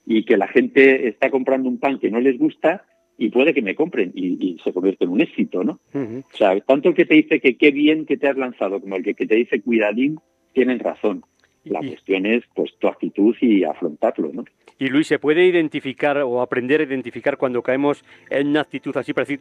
y 0.04 0.24
que 0.24 0.36
la 0.36 0.48
gente 0.48 1.08
está 1.08 1.30
comprando 1.30 1.68
un 1.68 1.78
pan 1.78 1.98
que 1.98 2.10
no 2.10 2.20
les 2.20 2.38
gusta 2.38 2.84
y 3.16 3.30
puede 3.30 3.54
que 3.54 3.62
me 3.62 3.74
compren 3.74 4.12
y, 4.14 4.58
se 4.62 4.72
convierte 4.72 5.04
en 5.04 5.10
un 5.10 5.20
éxito, 5.22 5.64
¿no? 5.64 5.80
O 5.94 6.36
sea, 6.36 6.60
tanto 6.60 6.90
el 6.90 6.94
que 6.94 7.06
te 7.06 7.14
dice 7.14 7.40
que 7.40 7.56
qué 7.56 7.70
bien 7.70 8.04
que 8.04 8.18
te 8.18 8.28
has 8.28 8.36
lanzado 8.36 8.80
como 8.80 8.96
el 8.96 9.02
que, 9.02 9.14
que 9.14 9.26
te 9.26 9.36
dice 9.36 9.62
cuidadín 9.62 10.18
tienen 10.52 10.78
razón. 10.78 11.24
La 11.66 11.80
cuestión 11.80 12.26
es 12.26 12.44
pues 12.54 12.72
tu 12.78 12.88
actitud 12.88 13.34
y 13.40 13.64
afrontarlo, 13.64 14.30
¿no? 14.32 14.44
Y 14.78 14.88
Luis, 14.88 15.06
¿se 15.06 15.18
puede 15.18 15.46
identificar 15.46 16.18
o 16.18 16.42
aprender 16.42 16.80
a 16.80 16.84
identificar 16.84 17.38
cuando 17.38 17.62
caemos 17.62 18.04
en 18.28 18.48
una 18.48 18.60
actitud 18.60 18.94
así 18.96 19.14
para 19.14 19.24
decir, 19.24 19.40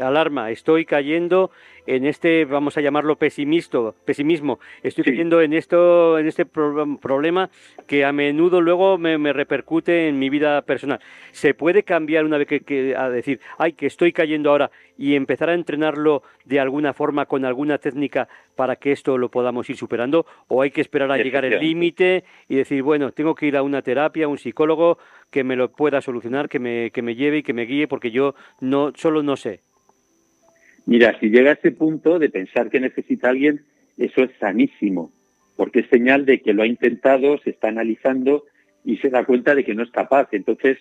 alarma, 0.00 0.50
estoy 0.50 0.84
cayendo 0.84 1.50
en 1.86 2.04
este, 2.04 2.44
vamos 2.44 2.76
a 2.76 2.80
llamarlo 2.80 3.16
pesimismo, 3.16 3.94
pesimismo. 4.04 4.58
estoy 4.82 5.04
cayendo 5.04 5.40
en 5.40 5.52
esto, 5.52 6.18
en 6.18 6.26
este 6.26 6.44
problema 6.44 7.50
que 7.86 8.04
a 8.04 8.12
menudo 8.12 8.60
luego 8.60 8.98
me, 8.98 9.32
repercute 9.32 10.08
en 10.08 10.18
mi 10.18 10.28
vida 10.28 10.62
personal. 10.62 11.00
¿Se 11.32 11.54
puede 11.54 11.82
cambiar 11.82 12.24
una 12.24 12.38
vez 12.38 12.48
que, 12.48 12.94
a 12.96 13.08
decir, 13.08 13.40
ay, 13.58 13.72
que 13.72 13.86
estoy 13.86 14.12
cayendo 14.12 14.50
ahora 14.50 14.70
y 14.98 15.14
empezar 15.14 15.48
a 15.48 15.54
entrenarlo 15.54 16.22
de 16.44 16.60
alguna 16.60 16.92
forma 16.92 17.26
con 17.26 17.44
alguna 17.44 17.78
técnica 17.78 18.28
para 18.56 18.76
que 18.76 18.92
esto 18.92 19.18
lo 19.18 19.30
podamos 19.30 19.68
ir 19.70 19.76
superando? 19.76 20.26
¿O 20.48 20.62
hay 20.62 20.70
que 20.70 20.80
esperar 20.80 21.10
a 21.12 21.18
llegar 21.18 21.44
el 21.44 21.60
límite 21.60 22.24
y 22.48 22.56
decir, 22.56 22.82
bueno, 22.82 23.12
tengo 23.12 23.34
que 23.34 23.46
ir 23.46 23.56
a 23.56 23.62
una 23.62 23.82
terapia, 23.82 24.26
a 24.26 24.28
un 24.28 24.38
psicólogo 24.38 24.98
que 25.30 25.44
me 25.44 25.56
lo 25.56 25.70
pueda 25.70 26.00
solucionar, 26.00 26.48
que 26.48 26.58
me, 26.58 26.90
que 26.90 27.02
me 27.02 27.14
lleve 27.14 27.38
y 27.38 27.42
que 27.42 27.52
me 27.52 27.62
guíe 27.62 27.86
porque 27.86 28.10
yo 28.10 28.34
no 28.60 28.92
solo 28.96 29.22
no 29.22 29.36
sé? 29.36 29.60
Mira, 30.86 31.18
si 31.18 31.30
llega 31.30 31.50
a 31.50 31.54
ese 31.54 31.72
punto 31.72 32.18
de 32.18 32.30
pensar 32.30 32.70
que 32.70 32.80
necesita 32.80 33.28
alguien, 33.28 33.64
eso 33.98 34.22
es 34.22 34.30
sanísimo, 34.38 35.12
porque 35.56 35.80
es 35.80 35.88
señal 35.88 36.24
de 36.24 36.40
que 36.40 36.52
lo 36.52 36.62
ha 36.62 36.66
intentado, 36.66 37.38
se 37.38 37.50
está 37.50 37.68
analizando 37.68 38.44
y 38.84 38.98
se 38.98 39.10
da 39.10 39.24
cuenta 39.24 39.54
de 39.54 39.64
que 39.64 39.74
no 39.74 39.82
es 39.82 39.90
capaz. 39.90 40.28
Entonces 40.32 40.78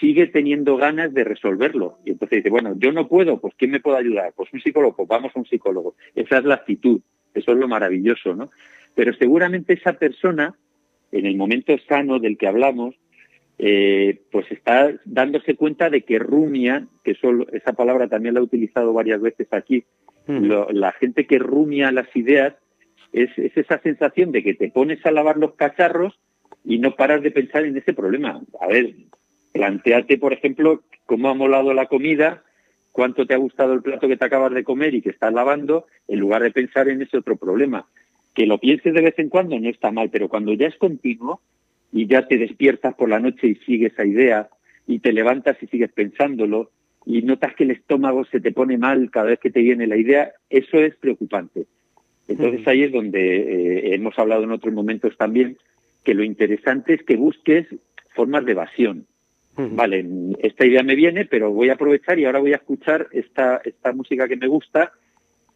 sigue 0.00 0.28
teniendo 0.28 0.76
ganas 0.76 1.12
de 1.12 1.24
resolverlo. 1.24 1.98
Y 2.04 2.10
entonces 2.12 2.38
dice, 2.38 2.50
bueno, 2.50 2.74
yo 2.78 2.92
no 2.92 3.08
puedo, 3.08 3.40
pues 3.40 3.54
¿quién 3.56 3.72
me 3.72 3.80
puede 3.80 3.98
ayudar? 3.98 4.32
Pues 4.36 4.48
un 4.52 4.60
psicólogo, 4.60 4.94
pues 4.94 5.08
vamos 5.08 5.32
a 5.34 5.38
un 5.40 5.46
psicólogo. 5.46 5.96
Esa 6.14 6.38
es 6.38 6.44
la 6.44 6.54
actitud, 6.54 7.00
eso 7.34 7.52
es 7.52 7.58
lo 7.58 7.66
maravilloso, 7.66 8.34
¿no? 8.34 8.50
Pero 8.94 9.12
seguramente 9.14 9.72
esa 9.72 9.94
persona, 9.94 10.54
en 11.10 11.26
el 11.26 11.36
momento 11.36 11.76
sano 11.88 12.20
del 12.20 12.38
que 12.38 12.46
hablamos, 12.46 12.94
eh, 13.58 14.20
pues 14.30 14.50
está 14.52 14.92
dándose 15.04 15.56
cuenta 15.56 15.90
de 15.90 16.02
que 16.02 16.18
rumia, 16.18 16.86
que 17.02 17.14
solo, 17.14 17.46
esa 17.52 17.72
palabra 17.72 18.08
también 18.08 18.34
la 18.34 18.40
he 18.40 18.44
utilizado 18.44 18.92
varias 18.92 19.20
veces 19.20 19.48
aquí, 19.52 19.84
la 20.26 20.92
gente 20.92 21.26
que 21.26 21.38
rumia 21.38 21.90
las 21.90 22.14
ideas 22.14 22.54
es, 23.12 23.30
esa 23.38 23.80
sensación 23.80 24.30
de 24.30 24.42
que 24.42 24.54
te 24.54 24.70
pones 24.70 25.04
a 25.06 25.10
lavar 25.10 25.38
los 25.38 25.54
cacharros 25.54 26.18
y 26.64 26.78
no 26.78 26.96
paras 26.96 27.22
de 27.22 27.30
pensar 27.30 27.64
en 27.64 27.76
ese 27.76 27.94
problema. 27.94 28.40
A 28.60 28.66
ver, 28.66 28.94
planteate, 29.52 30.18
por 30.18 30.34
ejemplo, 30.34 30.82
cómo 31.06 31.30
ha 31.30 31.34
molado 31.34 31.72
la 31.72 31.86
comida, 31.86 32.42
cuánto 32.92 33.26
te 33.26 33.34
ha 33.34 33.38
gustado 33.38 33.72
el 33.72 33.82
plato 33.82 34.06
que 34.06 34.18
te 34.18 34.24
acabas 34.24 34.52
de 34.52 34.64
comer 34.64 34.94
y 34.94 35.02
que 35.02 35.10
estás 35.10 35.32
lavando, 35.32 35.86
en 36.08 36.20
lugar 36.20 36.42
de 36.42 36.50
pensar 36.50 36.88
en 36.88 37.00
ese 37.00 37.16
otro 37.16 37.36
problema. 37.36 37.86
Que 38.34 38.46
lo 38.46 38.58
pienses 38.58 38.92
de 38.92 39.00
vez 39.00 39.18
en 39.18 39.30
cuando 39.30 39.58
no 39.58 39.68
está 39.68 39.90
mal, 39.90 40.10
pero 40.10 40.28
cuando 40.28 40.52
ya 40.52 40.66
es 40.66 40.76
continuo, 40.76 41.40
y 41.92 42.06
ya 42.06 42.26
te 42.26 42.38
despiertas 42.38 42.94
por 42.94 43.08
la 43.08 43.20
noche 43.20 43.48
y 43.48 43.54
sigues 43.56 43.92
esa 43.92 44.04
idea 44.04 44.48
y 44.86 44.98
te 45.00 45.12
levantas 45.12 45.56
y 45.62 45.66
sigues 45.66 45.92
pensándolo 45.92 46.70
y 47.06 47.22
notas 47.22 47.54
que 47.54 47.64
el 47.64 47.70
estómago 47.70 48.24
se 48.26 48.40
te 48.40 48.52
pone 48.52 48.76
mal 48.76 49.10
cada 49.10 49.26
vez 49.26 49.40
que 49.40 49.50
te 49.50 49.60
viene 49.60 49.86
la 49.86 49.96
idea, 49.96 50.32
eso 50.50 50.78
es 50.78 50.94
preocupante. 50.96 51.66
Entonces 52.26 52.66
ahí 52.68 52.82
es 52.82 52.92
donde 52.92 53.36
eh, 53.36 53.94
hemos 53.94 54.18
hablado 54.18 54.44
en 54.44 54.52
otros 54.52 54.74
momentos 54.74 55.16
también 55.16 55.56
que 56.04 56.14
lo 56.14 56.22
interesante 56.22 56.94
es 56.94 57.02
que 57.02 57.16
busques 57.16 57.66
formas 58.14 58.44
de 58.44 58.52
evasión. 58.52 59.06
Vale, 59.56 60.06
esta 60.38 60.64
idea 60.64 60.84
me 60.84 60.94
viene, 60.94 61.24
pero 61.24 61.50
voy 61.50 61.68
a 61.68 61.72
aprovechar 61.72 62.16
y 62.16 62.24
ahora 62.24 62.38
voy 62.38 62.52
a 62.52 62.56
escuchar 62.56 63.08
esta, 63.10 63.60
esta 63.64 63.92
música 63.92 64.28
que 64.28 64.36
me 64.36 64.46
gusta 64.46 64.92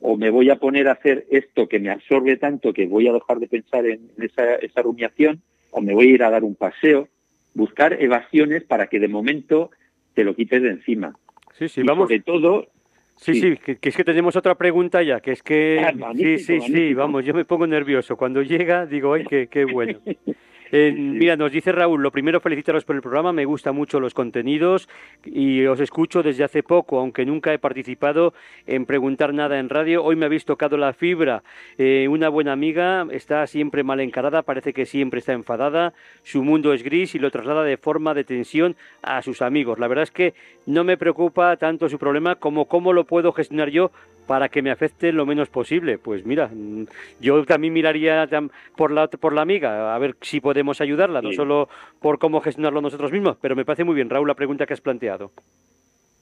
o 0.01 0.17
me 0.17 0.31
voy 0.31 0.51
a 0.51 0.57
poner 0.57 0.89
a 0.89 0.93
hacer 0.93 1.25
esto 1.31 1.69
que 1.69 1.79
me 1.79 1.91
absorbe 1.91 2.37
tanto 2.37 2.73
que 2.73 2.87
voy 2.87 3.07
a 3.07 3.13
dejar 3.13 3.39
de 3.39 3.47
pensar 3.47 3.87
en 3.87 4.11
esa, 4.19 4.57
esa 4.57 4.83
rumiación 4.83 5.41
o 5.73 5.81
me 5.81 5.95
voy 5.95 6.07
a 6.07 6.11
ir 6.11 6.23
a 6.23 6.31
dar 6.31 6.45
un 6.45 6.55
paseo, 6.55 7.09
buscar 7.55 8.01
evasiones 8.01 8.63
para 8.63 8.87
que 8.87 9.01
de 9.01 9.09
momento 9.09 9.71
te 10.15 10.23
lo 10.23 10.37
quites 10.37 10.63
de 10.63 10.71
encima. 10.71 11.17
Sí, 11.55 11.69
sí, 11.69 11.83
vamos. 11.83 12.05
Sobre 12.05 12.21
todo. 12.21 12.69
Sí, 13.17 13.35
sí, 13.35 13.57
que, 13.57 13.79
es 13.81 13.97
que 13.97 14.05
tenemos 14.05 14.37
otra 14.37 14.55
pregunta 14.55 15.03
ya, 15.03 15.21
que 15.21 15.33
es 15.33 15.43
que. 15.43 15.81
Ah, 15.85 16.13
sí, 16.15 16.39
sí, 16.39 16.61
sí, 16.61 16.95
vamos, 16.95 17.25
yo 17.25 17.35
me 17.35 17.45
pongo 17.45 17.67
nervioso. 17.67 18.17
Cuando 18.17 18.43
llega, 18.43 18.87
digo, 18.87 19.15
ay, 19.15 19.25
qué, 19.25 19.49
qué 19.49 19.65
bueno. 19.65 20.01
mira, 20.73 21.37
nos 21.37 21.53
dice 21.53 21.71
Raúl, 21.71 22.03
lo 22.03 22.11
primero 22.11 22.41
felicitaros 22.41 22.85
por 22.85 22.97
el 22.97 23.03
programa, 23.03 23.33
me 23.33 23.45
gustan 23.45 23.77
mucho 23.77 24.01
los 24.01 24.15
contenidos 24.15 24.89
y 25.25 25.67
os 25.67 25.81
escucho 25.81 26.23
desde 26.23 26.45
hace 26.45 26.63
poco, 26.63 26.99
aunque 26.99 27.27
nunca 27.27 27.53
he 27.53 27.59
participado 27.59 28.33
en 28.67 28.87
preguntar 28.87 29.35
nada 29.35 29.59
en 29.59 29.69
radio. 29.69 30.03
Hoy 30.03 30.17
me 30.17 30.27
habéis 30.27 30.47
tocado 30.47 30.79
la 30.79 30.95
fibra. 30.95 31.43
Eh, 31.77 32.09
una 32.09 32.31
buena 32.31 32.53
amiga 32.53 33.07
está 33.11 33.47
siempre 33.47 33.83
mal 33.83 34.01
encarada, 34.01 34.43
parece 34.43 34.73
que 34.73 34.87
siempre 34.87 35.21
está 35.21 35.33
enfadada, 35.33 35.93
su 36.23 36.43
mundo 36.43 36.73
es 36.73 36.83
gris 36.83 37.15
y 37.15 37.19
lo 37.19 37.31
traslada 37.31 37.65
de 37.65 37.77
forma 37.77 38.15
de 38.15 38.25
tensión 38.25 38.75
a 39.03 39.21
sus 39.21 39.43
amigos. 39.43 39.79
La 39.79 39.89
verdad 39.89 40.05
es 40.05 40.11
que 40.11 40.33
no 40.65 40.85
me 40.85 40.97
preocupa 40.97 41.57
tanto 41.59 41.89
su 41.89 41.99
problema 41.99 42.37
como 42.37 42.67
cómo 42.67 42.93
lo 42.93 43.05
puedo 43.05 43.33
gestionar 43.33 43.69
yo 43.69 43.91
para 44.27 44.49
que 44.49 44.63
me 44.63 44.71
afecte 44.71 45.13
lo 45.13 45.27
menos 45.27 45.49
posible. 45.49 45.99
Pues 45.99 46.25
mira, 46.25 46.49
mm, 46.49 46.87
yo 47.21 47.45
también 47.45 47.73
miraría 47.73 48.29
por 48.77 48.91
la, 48.91 49.09
por 49.09 49.33
la 49.33 49.43
amiga, 49.43 49.95
a 49.95 49.99
ver 49.99 50.17
si 50.21 50.41
podemos 50.41 50.81
ayudarla, 50.81 51.23
no 51.23 51.33
solo 51.33 51.69
por 52.01 52.19
cómo 52.19 52.41
gestionarlo 52.41 52.81
nosotros 52.81 53.13
mismos, 53.13 53.37
pero 53.41 53.57
me 53.57 53.65
parece 53.65 53.85
muy 53.85 53.95
bien, 53.95 54.11
Raúl, 54.11 54.29
la 54.29 54.35
pregunta 54.35 54.67
que 54.67 54.75
has 54.75 54.81
planteado. 54.81 55.33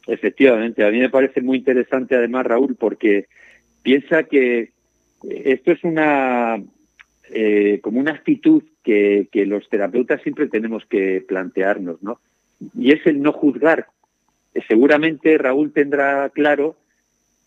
Efectivamente, 0.06 0.84
a 0.84 0.90
mí 0.90 0.98
me 0.98 1.10
parece 1.10 1.40
muy 1.40 1.58
interesante 1.58 2.16
además, 2.16 2.46
Raúl, 2.46 2.76
porque 2.76 3.26
piensa 3.82 4.24
que 4.24 4.70
esto 5.22 5.72
es 5.72 5.84
una 5.84 6.60
eh, 7.32 7.78
como 7.82 8.00
una 8.00 8.12
actitud 8.12 8.62
que, 8.82 9.28
que 9.30 9.46
los 9.46 9.68
terapeutas 9.68 10.22
siempre 10.22 10.48
tenemos 10.48 10.84
que 10.86 11.24
plantearnos, 11.26 12.02
¿no? 12.02 12.18
Y 12.76 12.92
es 12.92 13.06
el 13.06 13.22
no 13.22 13.32
juzgar. 13.32 13.86
Seguramente 14.66 15.38
Raúl 15.38 15.72
tendrá 15.72 16.28
claro 16.30 16.76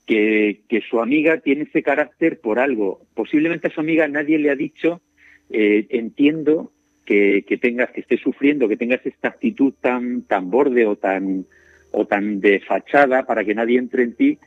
que, 0.05 0.83
su 0.89 0.99
amiga 0.99 1.39
tiene 1.39 1.63
ese 1.63 1.83
carácter 1.83 2.39
por 2.39 2.59
algo. 2.59 3.01
Posiblemente 3.13 3.67
a 3.67 3.71
su 3.71 3.79
amiga 3.79 4.07
nadie 4.07 4.37
le 4.37 4.51
ha 4.51 4.55
dicho, 4.55 5.01
eh, 5.49 5.85
entiendo 5.89 6.71
que, 7.05 7.43
que, 7.47 7.57
tengas, 7.57 7.91
que 7.91 8.01
estés 8.01 8.21
sufriendo, 8.21 8.67
que 8.67 8.77
tengas 8.77 9.05
esta 9.05 9.29
actitud 9.29 9.73
tan, 9.81 10.23
tan 10.23 10.49
borde 10.49 10.85
o 10.85 10.95
tan, 10.95 11.45
o 11.91 12.05
tan 12.05 12.41
de 12.41 12.59
fachada 12.59 13.25
para 13.25 13.43
que 13.43 13.55
nadie 13.55 13.79
entre 13.79 14.03
en 14.03 14.15
ti, 14.15 14.37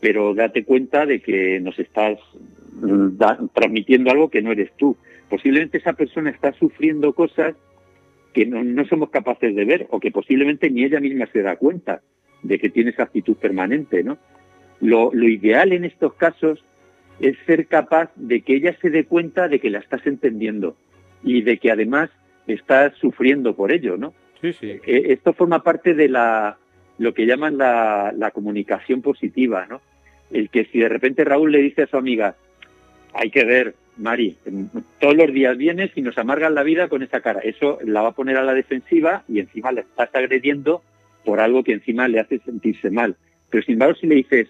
pero 0.00 0.34
date 0.34 0.64
cuenta 0.64 1.06
de 1.06 1.20
que 1.20 1.60
nos 1.60 1.78
estás 1.78 2.18
mm, 2.80 3.18
transmitiendo 3.52 4.10
algo 4.10 4.30
que 4.30 4.42
no 4.42 4.52
eres 4.52 4.72
tú. 4.76 4.96
Posiblemente 5.28 5.78
esa 5.78 5.92
persona 5.92 6.30
está 6.30 6.52
sufriendo 6.52 7.12
cosas 7.12 7.54
que 8.32 8.46
no, 8.46 8.62
no, 8.62 8.84
somos 8.86 9.10
capaces 9.10 9.54
de 9.54 9.64
ver 9.64 9.86
o 9.90 10.00
que 10.00 10.10
posiblemente 10.10 10.70
ni 10.70 10.84
ella 10.84 11.00
misma 11.00 11.26
se 11.32 11.42
da 11.42 11.56
cuenta 11.56 12.02
de 12.42 12.58
que 12.58 12.68
tiene 12.68 12.90
esa 12.90 13.04
actitud 13.04 13.36
permanente, 13.36 14.02
¿no? 14.02 14.18
Lo, 14.80 15.12
ideal 15.14 15.72
en 15.72 15.84
estos 15.84 16.14
casos 16.14 16.64
es 17.20 17.36
ser 17.46 17.66
capaz 17.66 18.10
de 18.14 18.42
que 18.42 18.54
ella 18.54 18.76
se 18.80 18.90
dé 18.90 19.04
cuenta 19.04 19.48
de 19.48 19.58
que 19.58 19.70
la 19.70 19.78
estás 19.78 20.06
entendiendo 20.06 20.76
y 21.22 21.42
de 21.42 21.58
que 21.58 21.72
además 21.72 22.10
estás 22.46 22.94
sufriendo 22.94 23.56
por 23.56 23.72
ello, 23.72 23.96
¿no? 23.96 24.14
Sí, 24.40 24.52
sí. 24.52 24.70
Eh, 24.86 25.06
esto 25.08 25.32
forma 25.32 25.62
parte 25.62 25.94
de 25.94 26.08
la 26.08 26.58
lo 26.98 27.14
que 27.14 27.26
llaman 27.26 27.58
la, 27.58 28.12
la 28.16 28.30
comunicación 28.32 29.02
positiva, 29.02 29.66
¿no? 29.66 29.80
El 30.30 30.50
que 30.50 30.64
si 30.66 30.80
de 30.80 30.88
repente 30.88 31.24
Raúl 31.24 31.52
le 31.52 31.58
dice 31.58 31.82
a 31.82 31.86
su 31.86 31.96
amiga, 31.96 32.36
hay 33.14 33.30
que 33.30 33.44
ver, 33.44 33.74
Mari, 33.96 34.36
todos 35.00 35.16
los 35.16 35.32
días 35.32 35.56
vienes 35.56 35.90
y 35.94 36.02
nos 36.02 36.18
amargan 36.18 36.54
la 36.54 36.62
vida 36.62 36.88
con 36.88 37.02
esa 37.02 37.20
cara. 37.20 37.40
Eso 37.40 37.78
la 37.84 38.02
va 38.02 38.08
a 38.08 38.14
poner 38.14 38.36
a 38.36 38.44
la 38.44 38.54
defensiva 38.54 39.24
y 39.28 39.40
encima 39.40 39.72
le 39.72 39.82
estás 39.82 40.10
agrediendo 40.14 40.82
por 41.24 41.40
algo 41.40 41.64
que 41.64 41.72
encima 41.72 42.08
le 42.08 42.20
hace 42.20 42.38
sentirse 42.40 42.90
mal. 42.90 43.16
Pero 43.50 43.64
sin 43.64 43.74
embargo, 43.74 43.94
si 43.94 44.06
le 44.06 44.16
dices, 44.16 44.48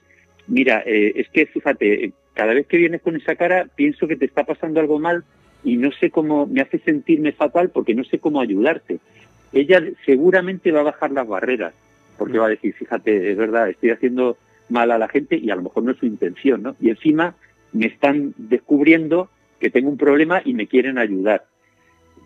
mira, 0.48 0.82
eh, 0.84 1.12
es 1.16 1.28
que 1.28 1.46
fíjate, 1.46 2.12
cada 2.34 2.54
vez 2.54 2.66
que 2.66 2.76
vienes 2.78 3.02
con 3.02 3.16
esa 3.16 3.36
cara 3.36 3.66
pienso 3.74 4.08
que 4.08 4.16
te 4.16 4.24
está 4.24 4.44
pasando 4.44 4.80
algo 4.80 4.98
mal 4.98 5.24
y 5.64 5.76
no 5.76 5.90
sé 5.92 6.10
cómo, 6.10 6.46
me 6.46 6.60
hace 6.60 6.78
sentirme 6.78 7.32
fatal 7.32 7.70
porque 7.70 7.94
no 7.94 8.04
sé 8.04 8.18
cómo 8.18 8.40
ayudarte. 8.40 8.98
Ella 9.52 9.82
seguramente 10.04 10.72
va 10.72 10.80
a 10.80 10.84
bajar 10.84 11.10
las 11.10 11.26
barreras 11.26 11.74
porque 12.16 12.38
va 12.38 12.46
a 12.46 12.50
decir, 12.50 12.74
fíjate, 12.74 13.30
es 13.30 13.36
verdad, 13.36 13.68
estoy 13.68 13.90
haciendo 13.90 14.36
mal 14.68 14.90
a 14.90 14.98
la 14.98 15.08
gente 15.08 15.36
y 15.36 15.50
a 15.50 15.56
lo 15.56 15.62
mejor 15.62 15.84
no 15.84 15.92
es 15.92 15.98
su 15.98 16.06
intención, 16.06 16.62
¿no? 16.62 16.76
Y 16.80 16.90
encima 16.90 17.34
me 17.72 17.86
están 17.86 18.34
descubriendo 18.36 19.30
que 19.60 19.70
tengo 19.70 19.88
un 19.88 19.96
problema 19.96 20.42
y 20.44 20.54
me 20.54 20.66
quieren 20.66 20.98
ayudar. 20.98 21.44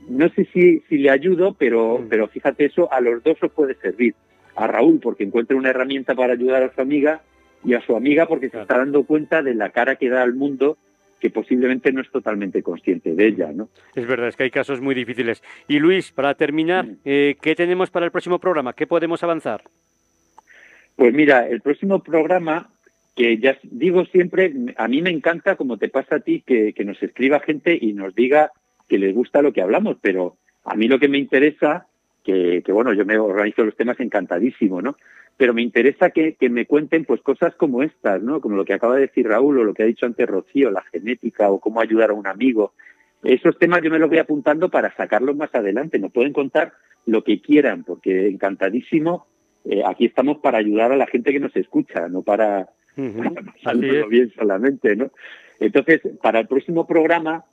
No 0.09 0.29
sé 0.31 0.47
si, 0.52 0.81
si 0.88 0.99
le 0.99 1.11
ayudo, 1.11 1.55
pero, 1.55 1.99
Mm. 1.99 2.09
pero 2.09 2.29
fíjate, 2.29 2.64
eso 2.64 2.93
a 2.93 3.00
los 3.00 3.23
dos 3.23 3.37
os 3.43 3.52
puede 3.52 3.75
servir. 3.76 4.14
A 4.57 4.67
Raúl 4.67 4.99
porque 5.00 5.25
encuentra 5.25 5.57
una 5.57 5.71
herramienta 5.71 6.14
para 6.14 6.35
ayudar 6.35 6.62
a 6.62 6.75
su 6.75 6.81
amiga 6.81 7.23
y 7.64 7.75
a 7.75 7.81
su 7.81 7.97
amiga 7.97 8.26
porque 8.26 8.50
se 8.50 8.61
está 8.61 8.78
dando 8.78 9.04
cuenta 9.04 9.42
de 9.42 9.54
la 9.54 9.71
cara 9.71 9.97
que 9.97 10.09
da 10.09 10.23
al 10.23 10.35
mundo 10.35 10.76
que 11.23 11.31
posiblemente 11.31 11.92
no 11.92 12.00
es 12.00 12.11
totalmente 12.11 12.64
consciente 12.64 13.14
de 13.14 13.28
ella, 13.28 13.52
¿no? 13.52 13.69
Es 13.95 14.07
verdad, 14.09 14.26
es 14.26 14.37
que 14.37 14.42
hay 14.42 14.50
casos 14.50 14.81
muy 14.81 14.92
difíciles. 14.92 15.40
Y 15.69 15.78
Luis, 15.78 16.11
para 16.11 16.35
terminar, 16.35 16.88
eh, 17.04 17.37
¿qué 17.40 17.54
tenemos 17.54 17.90
para 17.90 18.07
el 18.07 18.11
próximo 18.11 18.40
programa? 18.40 18.73
¿Qué 18.73 18.88
podemos 18.88 19.23
avanzar? 19.23 19.62
Pues 20.97 21.14
mira, 21.14 21.47
el 21.47 21.61
próximo 21.61 22.02
programa, 22.02 22.71
que 23.14 23.38
ya 23.38 23.57
digo 23.62 24.04
siempre, 24.07 24.52
a 24.76 24.88
mí 24.88 25.00
me 25.00 25.11
encanta, 25.11 25.54
como 25.54 25.76
te 25.78 25.88
pasa 25.88 26.16
a 26.16 26.21
ti, 26.21 26.42
que, 26.45 26.73
que 26.73 26.85
nos 26.85 27.00
escriba 27.00 27.38
gente 27.38 27.78
y 27.81 27.92
nos 27.92 28.16
diga 28.16 28.50
que 28.88 28.99
les 28.99 29.14
gusta 29.14 29.42
lo 29.42 29.52
que 29.52 29.62
hablamos, 29.62 29.99
pero 30.02 30.38
a 30.64 30.75
mí 30.75 30.88
lo 30.88 30.99
que 30.99 31.09
me 31.09 31.19
interesa, 31.19 31.87
que, 32.25 32.62
que 32.66 32.73
bueno, 32.73 32.92
yo 32.95 33.04
me 33.04 33.16
organizo 33.16 33.64
los 33.64 33.76
temas 33.76 34.00
encantadísimo, 34.00 34.83
¿no? 34.83 34.97
Pero 35.36 35.54
me 35.54 35.62
interesa 35.62 36.10
que, 36.10 36.34
que 36.34 36.48
me 36.48 36.66
cuenten 36.66 37.04
pues 37.04 37.20
cosas 37.22 37.54
como 37.56 37.82
estas, 37.82 38.22
¿no? 38.22 38.40
Como 38.40 38.56
lo 38.56 38.64
que 38.64 38.74
acaba 38.74 38.96
de 38.96 39.02
decir 39.02 39.26
Raúl 39.26 39.58
o 39.58 39.64
lo 39.64 39.74
que 39.74 39.82
ha 39.82 39.86
dicho 39.86 40.06
antes 40.06 40.26
Rocío, 40.26 40.70
la 40.70 40.82
genética 40.82 41.50
o 41.50 41.58
cómo 41.60 41.80
ayudar 41.80 42.10
a 42.10 42.14
un 42.14 42.26
amigo. 42.26 42.74
Esos 43.22 43.58
temas 43.58 43.82
yo 43.82 43.90
me 43.90 43.98
los 43.98 44.08
voy 44.08 44.18
apuntando 44.18 44.68
para 44.68 44.94
sacarlos 44.94 45.36
más 45.36 45.54
adelante. 45.54 45.98
Nos 45.98 46.12
pueden 46.12 46.32
contar 46.32 46.72
lo 47.06 47.24
que 47.24 47.40
quieran, 47.40 47.84
porque 47.84 48.28
encantadísimo 48.28 49.26
eh, 49.64 49.82
aquí 49.86 50.06
estamos 50.06 50.38
para 50.38 50.58
ayudar 50.58 50.92
a 50.92 50.96
la 50.96 51.06
gente 51.06 51.32
que 51.32 51.40
nos 51.40 51.54
escucha, 51.56 52.08
no 52.08 52.22
para, 52.22 52.68
es. 52.96 54.08
bien 54.08 54.32
solamente, 54.36 54.96
¿no? 54.96 55.10
Entonces, 55.60 56.00
para 56.20 56.40
el 56.40 56.48
próximo 56.48 56.86
programa 56.86 57.44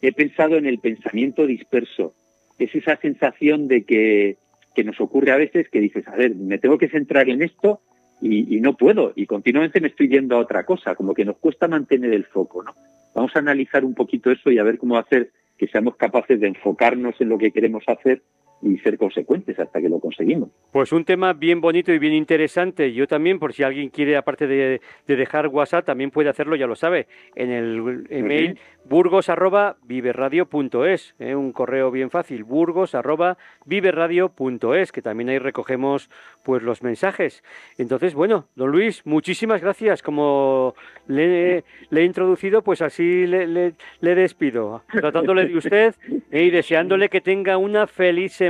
he 0.00 0.12
pensado 0.12 0.56
en 0.56 0.66
el 0.66 0.78
pensamiento 0.78 1.46
disperso. 1.46 2.14
Es 2.58 2.74
esa 2.74 2.96
sensación 2.96 3.66
de 3.68 3.84
que, 3.84 4.36
que 4.76 4.84
nos 4.84 5.00
ocurre 5.00 5.32
a 5.32 5.38
veces 5.38 5.70
que 5.70 5.80
dices, 5.80 6.06
a 6.06 6.14
ver, 6.14 6.34
me 6.34 6.58
tengo 6.58 6.76
que 6.76 6.90
centrar 6.90 7.30
en 7.30 7.42
esto 7.42 7.80
y, 8.20 8.60
no 8.60 8.76
puedo, 8.76 9.14
y 9.16 9.24
continuamente 9.24 9.80
me 9.80 9.88
estoy 9.88 10.08
yendo 10.08 10.36
a 10.36 10.40
otra 10.40 10.66
cosa, 10.66 10.94
como 10.94 11.14
que 11.14 11.24
nos 11.24 11.38
cuesta 11.38 11.66
mantener 11.66 12.12
el 12.12 12.26
foco, 12.26 12.62
¿no? 12.62 12.74
Vamos 13.14 13.34
a 13.34 13.38
analizar 13.38 13.86
un 13.86 13.94
poquito 13.94 14.30
eso 14.30 14.50
y 14.50 14.58
a 14.58 14.64
ver 14.64 14.76
cómo 14.76 14.98
hacer 14.98 15.30
que 15.56 15.66
seamos 15.66 15.96
capaces 15.96 16.38
de 16.38 16.48
enfocarnos 16.48 17.18
en 17.20 17.30
lo 17.30 17.38
que 17.38 17.52
queremos 17.52 17.84
hacer 17.86 18.20
y 18.62 18.78
ser 18.78 18.96
consecuentes 18.98 19.58
hasta 19.58 19.80
que 19.80 19.88
lo 19.88 20.00
conseguimos. 20.00 20.48
Pues 20.72 20.92
un 20.92 21.04
tema 21.04 21.32
bien 21.34 21.60
bonito 21.60 21.92
y 21.92 21.98
bien 21.98 22.14
interesante. 22.14 22.92
Yo 22.92 23.06
también, 23.06 23.38
por 23.38 23.52
si 23.52 23.62
alguien 23.62 23.90
quiere, 23.90 24.16
aparte 24.16 24.46
de, 24.46 24.80
de 25.06 25.16
dejar 25.16 25.48
WhatsApp, 25.48 25.84
también 25.84 26.10
puede 26.10 26.28
hacerlo, 26.30 26.56
ya 26.56 26.66
lo 26.66 26.74
sabe, 26.74 27.06
en 27.34 27.50
el 27.50 28.06
email 28.10 28.58
burgos 28.84 29.28
arroba 29.28 29.76
viverradio.es, 29.82 31.16
¿eh? 31.18 31.34
un 31.34 31.52
correo 31.52 31.90
bien 31.90 32.08
fácil, 32.08 32.44
burgos 32.44 32.94
arroba 32.94 33.36
viverradio.es, 33.64 34.92
que 34.92 35.02
también 35.02 35.28
ahí 35.28 35.38
recogemos 35.38 36.08
pues 36.44 36.62
los 36.62 36.82
mensajes. 36.82 37.42
Entonces, 37.78 38.14
bueno, 38.14 38.46
don 38.54 38.70
Luis, 38.70 39.04
muchísimas 39.04 39.60
gracias. 39.60 40.02
Como 40.02 40.74
le, 41.08 41.64
le 41.90 42.00
he 42.00 42.04
introducido, 42.04 42.62
pues 42.62 42.80
así 42.82 43.26
le, 43.26 43.46
le- 43.46 43.74
le 44.00 44.14
despido, 44.14 44.82
tratándole 44.92 45.46
de 45.46 45.56
usted 45.56 45.94
¿eh? 46.30 46.44
y 46.44 46.50
deseándole 46.50 47.08
que 47.08 47.20
tenga 47.20 47.56
una 47.58 47.86
feliz 47.86 48.32
semana. 48.32 48.45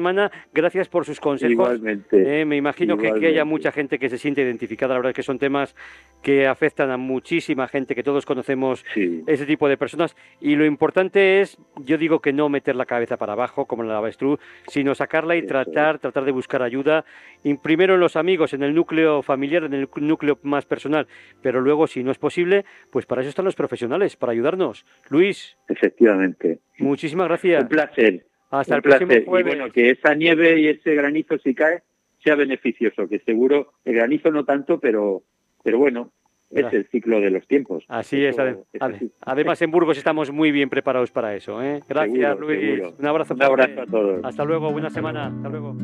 Gracias 0.53 0.89
por 0.89 1.05
sus 1.05 1.21
consejos. 1.21 1.53
Igualmente. 1.53 2.41
Eh, 2.41 2.45
me 2.45 2.57
imagino 2.57 2.97
que, 2.97 3.03
que 3.03 3.07
Igualmente. 3.09 3.29
haya 3.35 3.45
mucha 3.45 3.73
gente 3.73 3.99
que 3.99 4.09
se 4.09 4.19
siente 4.19 4.43
identificada. 4.43 4.95
La 4.95 4.99
verdad 4.99 5.11
es 5.11 5.17
que 5.17 5.23
son 5.23 5.39
temas 5.39 5.75
que 6.23 6.47
afectan 6.47 6.91
a 6.91 6.97
muchísima 6.97 7.69
gente, 7.69 7.95
que 7.95 8.03
todos 8.03 8.27
conocemos 8.27 8.85
Sí. 8.95 9.23
ese 9.27 9.47
tipo 9.47 9.69
de 9.69 9.77
personas. 9.77 10.17
Y 10.41 10.57
lo 10.57 10.65
importante 10.65 11.41
es, 11.41 11.59
yo 11.77 11.99
digo 11.99 12.21
que 12.21 12.33
no 12.33 12.49
meter 12.49 12.77
la 12.77 12.87
cabeza 12.87 13.17
para 13.17 13.33
abajo, 13.35 13.67
como 13.67 13.83
la 13.83 13.99
avestruz, 13.99 14.41
sino 14.69 14.95
sacarla 14.95 15.37
y 15.37 15.41
Eso 15.41 15.49
tratar, 15.49 15.99
tratar 15.99 16.25
de 16.25 16.33
buscar 16.33 16.63
ayuda. 16.63 17.05
Y 17.43 17.55
primero 17.55 17.95
en 17.95 18.01
los 18.01 18.17
amigos, 18.17 18.55
en 18.55 18.63
el 18.63 18.75
núcleo 18.75 19.23
familiar, 19.23 19.65
en 19.65 19.75
el 19.75 19.89
núcleo 19.97 20.39
más 20.43 20.67
personal. 20.67 21.07
Pero 21.43 21.61
luego, 21.61 21.87
si 21.87 22.03
no 22.03 22.11
es 22.11 22.19
posible, 22.19 22.65
pues 22.91 23.07
para 23.07 23.21
eso 23.21 23.31
están 23.31 23.45
los 23.45 23.55
profesionales, 23.55 24.17
para 24.17 24.33
ayudarnos. 24.33 24.85
Luis, 25.09 25.57
Efectivamente. 25.69 26.59
muchísimas 26.79 27.29
gracias. 27.29 27.63
Un 27.63 27.69
placer. 27.69 28.27
Hasta 28.61 28.75
un 28.75 28.77
el 28.79 28.83
próximo 28.83 29.09
placer. 29.09 29.25
jueves. 29.27 29.55
Y 29.55 29.57
bueno, 29.59 29.73
que 29.73 29.91
esa 29.91 30.15
nieve 30.15 30.61
y 30.61 30.69
ese 30.69 30.95
granizo 30.95 31.39
si 31.39 31.55
cae 31.55 31.83
sea 32.23 32.35
beneficioso, 32.35 33.09
que 33.09 33.21
seguro 33.21 33.73
el 33.85 33.95
granizo 33.95 34.31
no 34.31 34.45
tanto, 34.45 34.81
pero, 34.81 35.23
pero 35.63 35.79
bueno, 35.79 36.13
es 36.51 36.73
el 36.73 36.87
ciclo 36.89 37.21
de 37.21 37.31
los 37.31 37.47
tiempos. 37.47 37.85
Así 37.89 38.25
es, 38.25 38.37
Eso 38.39 39.13
además 39.21 39.61
en 39.63 39.71
Burgos 39.71 39.99
estamos 39.99 40.31
muy 40.31 40.51
bien 40.53 40.69
preparados 40.69 41.11
para 41.11 41.35
eso. 41.35 41.63
¿eh? 41.63 41.83
Gracias, 41.89 42.37
Seguro, 42.37 42.47
Luis. 42.47 42.61
seguro. 42.61 42.95
Un 42.99 43.07
abrazo. 43.07 43.35
Un 43.35 43.43
abrazo 43.43 43.75
fuerte. 43.75 43.81
a 43.81 43.87
todos. 44.01 44.21
Hasta 44.25 44.45
luego, 44.45 44.73
buena 44.73 44.91
semana. 44.91 45.27
Hasta 45.27 45.49
luego. 45.49 45.77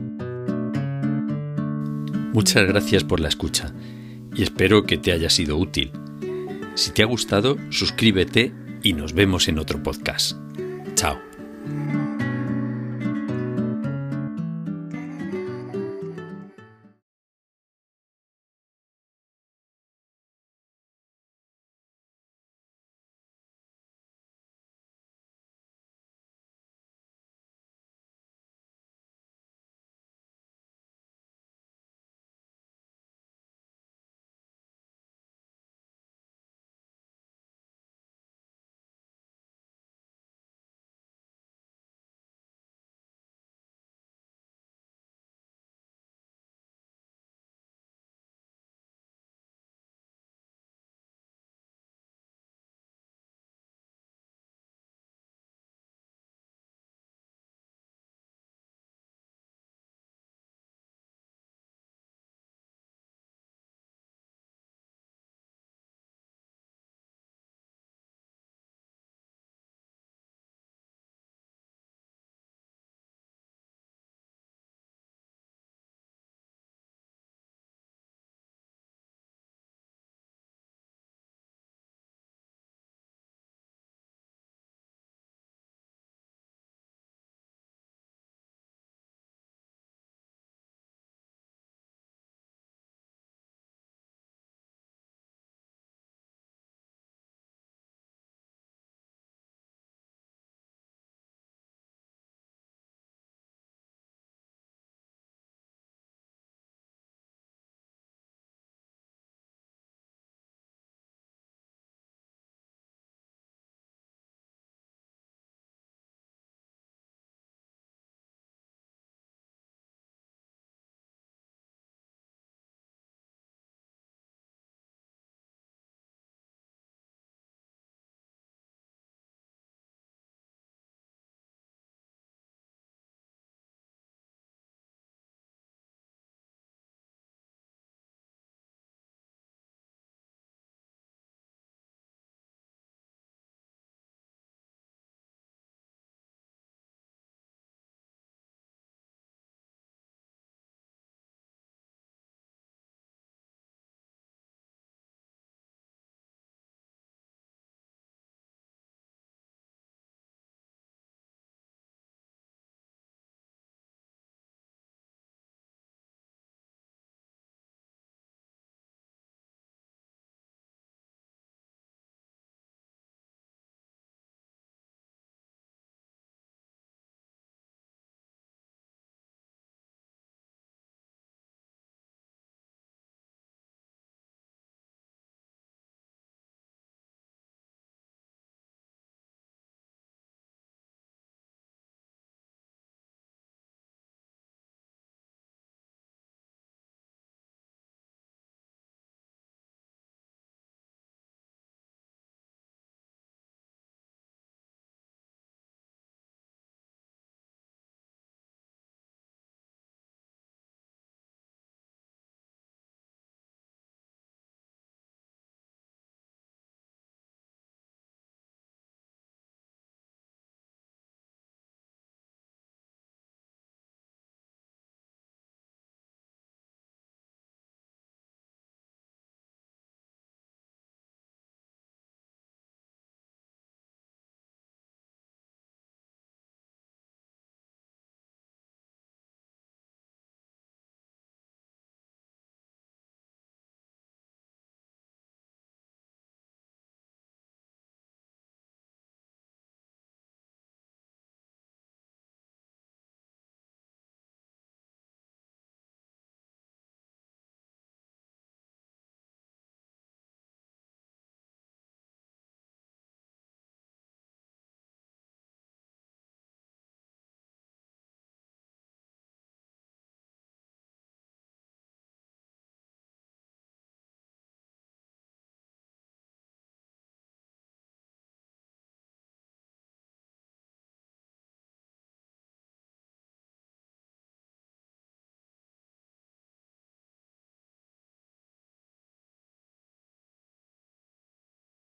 Muchas 2.32 2.66
gracias 2.66 3.04
por 3.04 3.20
la 3.20 3.28
escucha 3.28 3.74
y 4.34 4.42
espero 4.42 4.84
que 4.84 4.96
te 4.96 5.12
haya 5.12 5.28
sido 5.28 5.58
útil. 5.58 5.90
Si 6.74 6.92
te 6.94 7.02
ha 7.02 7.06
gustado, 7.06 7.56
suscríbete 7.70 8.52
y 8.82 8.94
nos 8.94 9.12
vemos 9.12 9.48
en 9.48 9.58
otro 9.58 9.82
podcast. 9.82 10.38
Chao. 10.94 11.18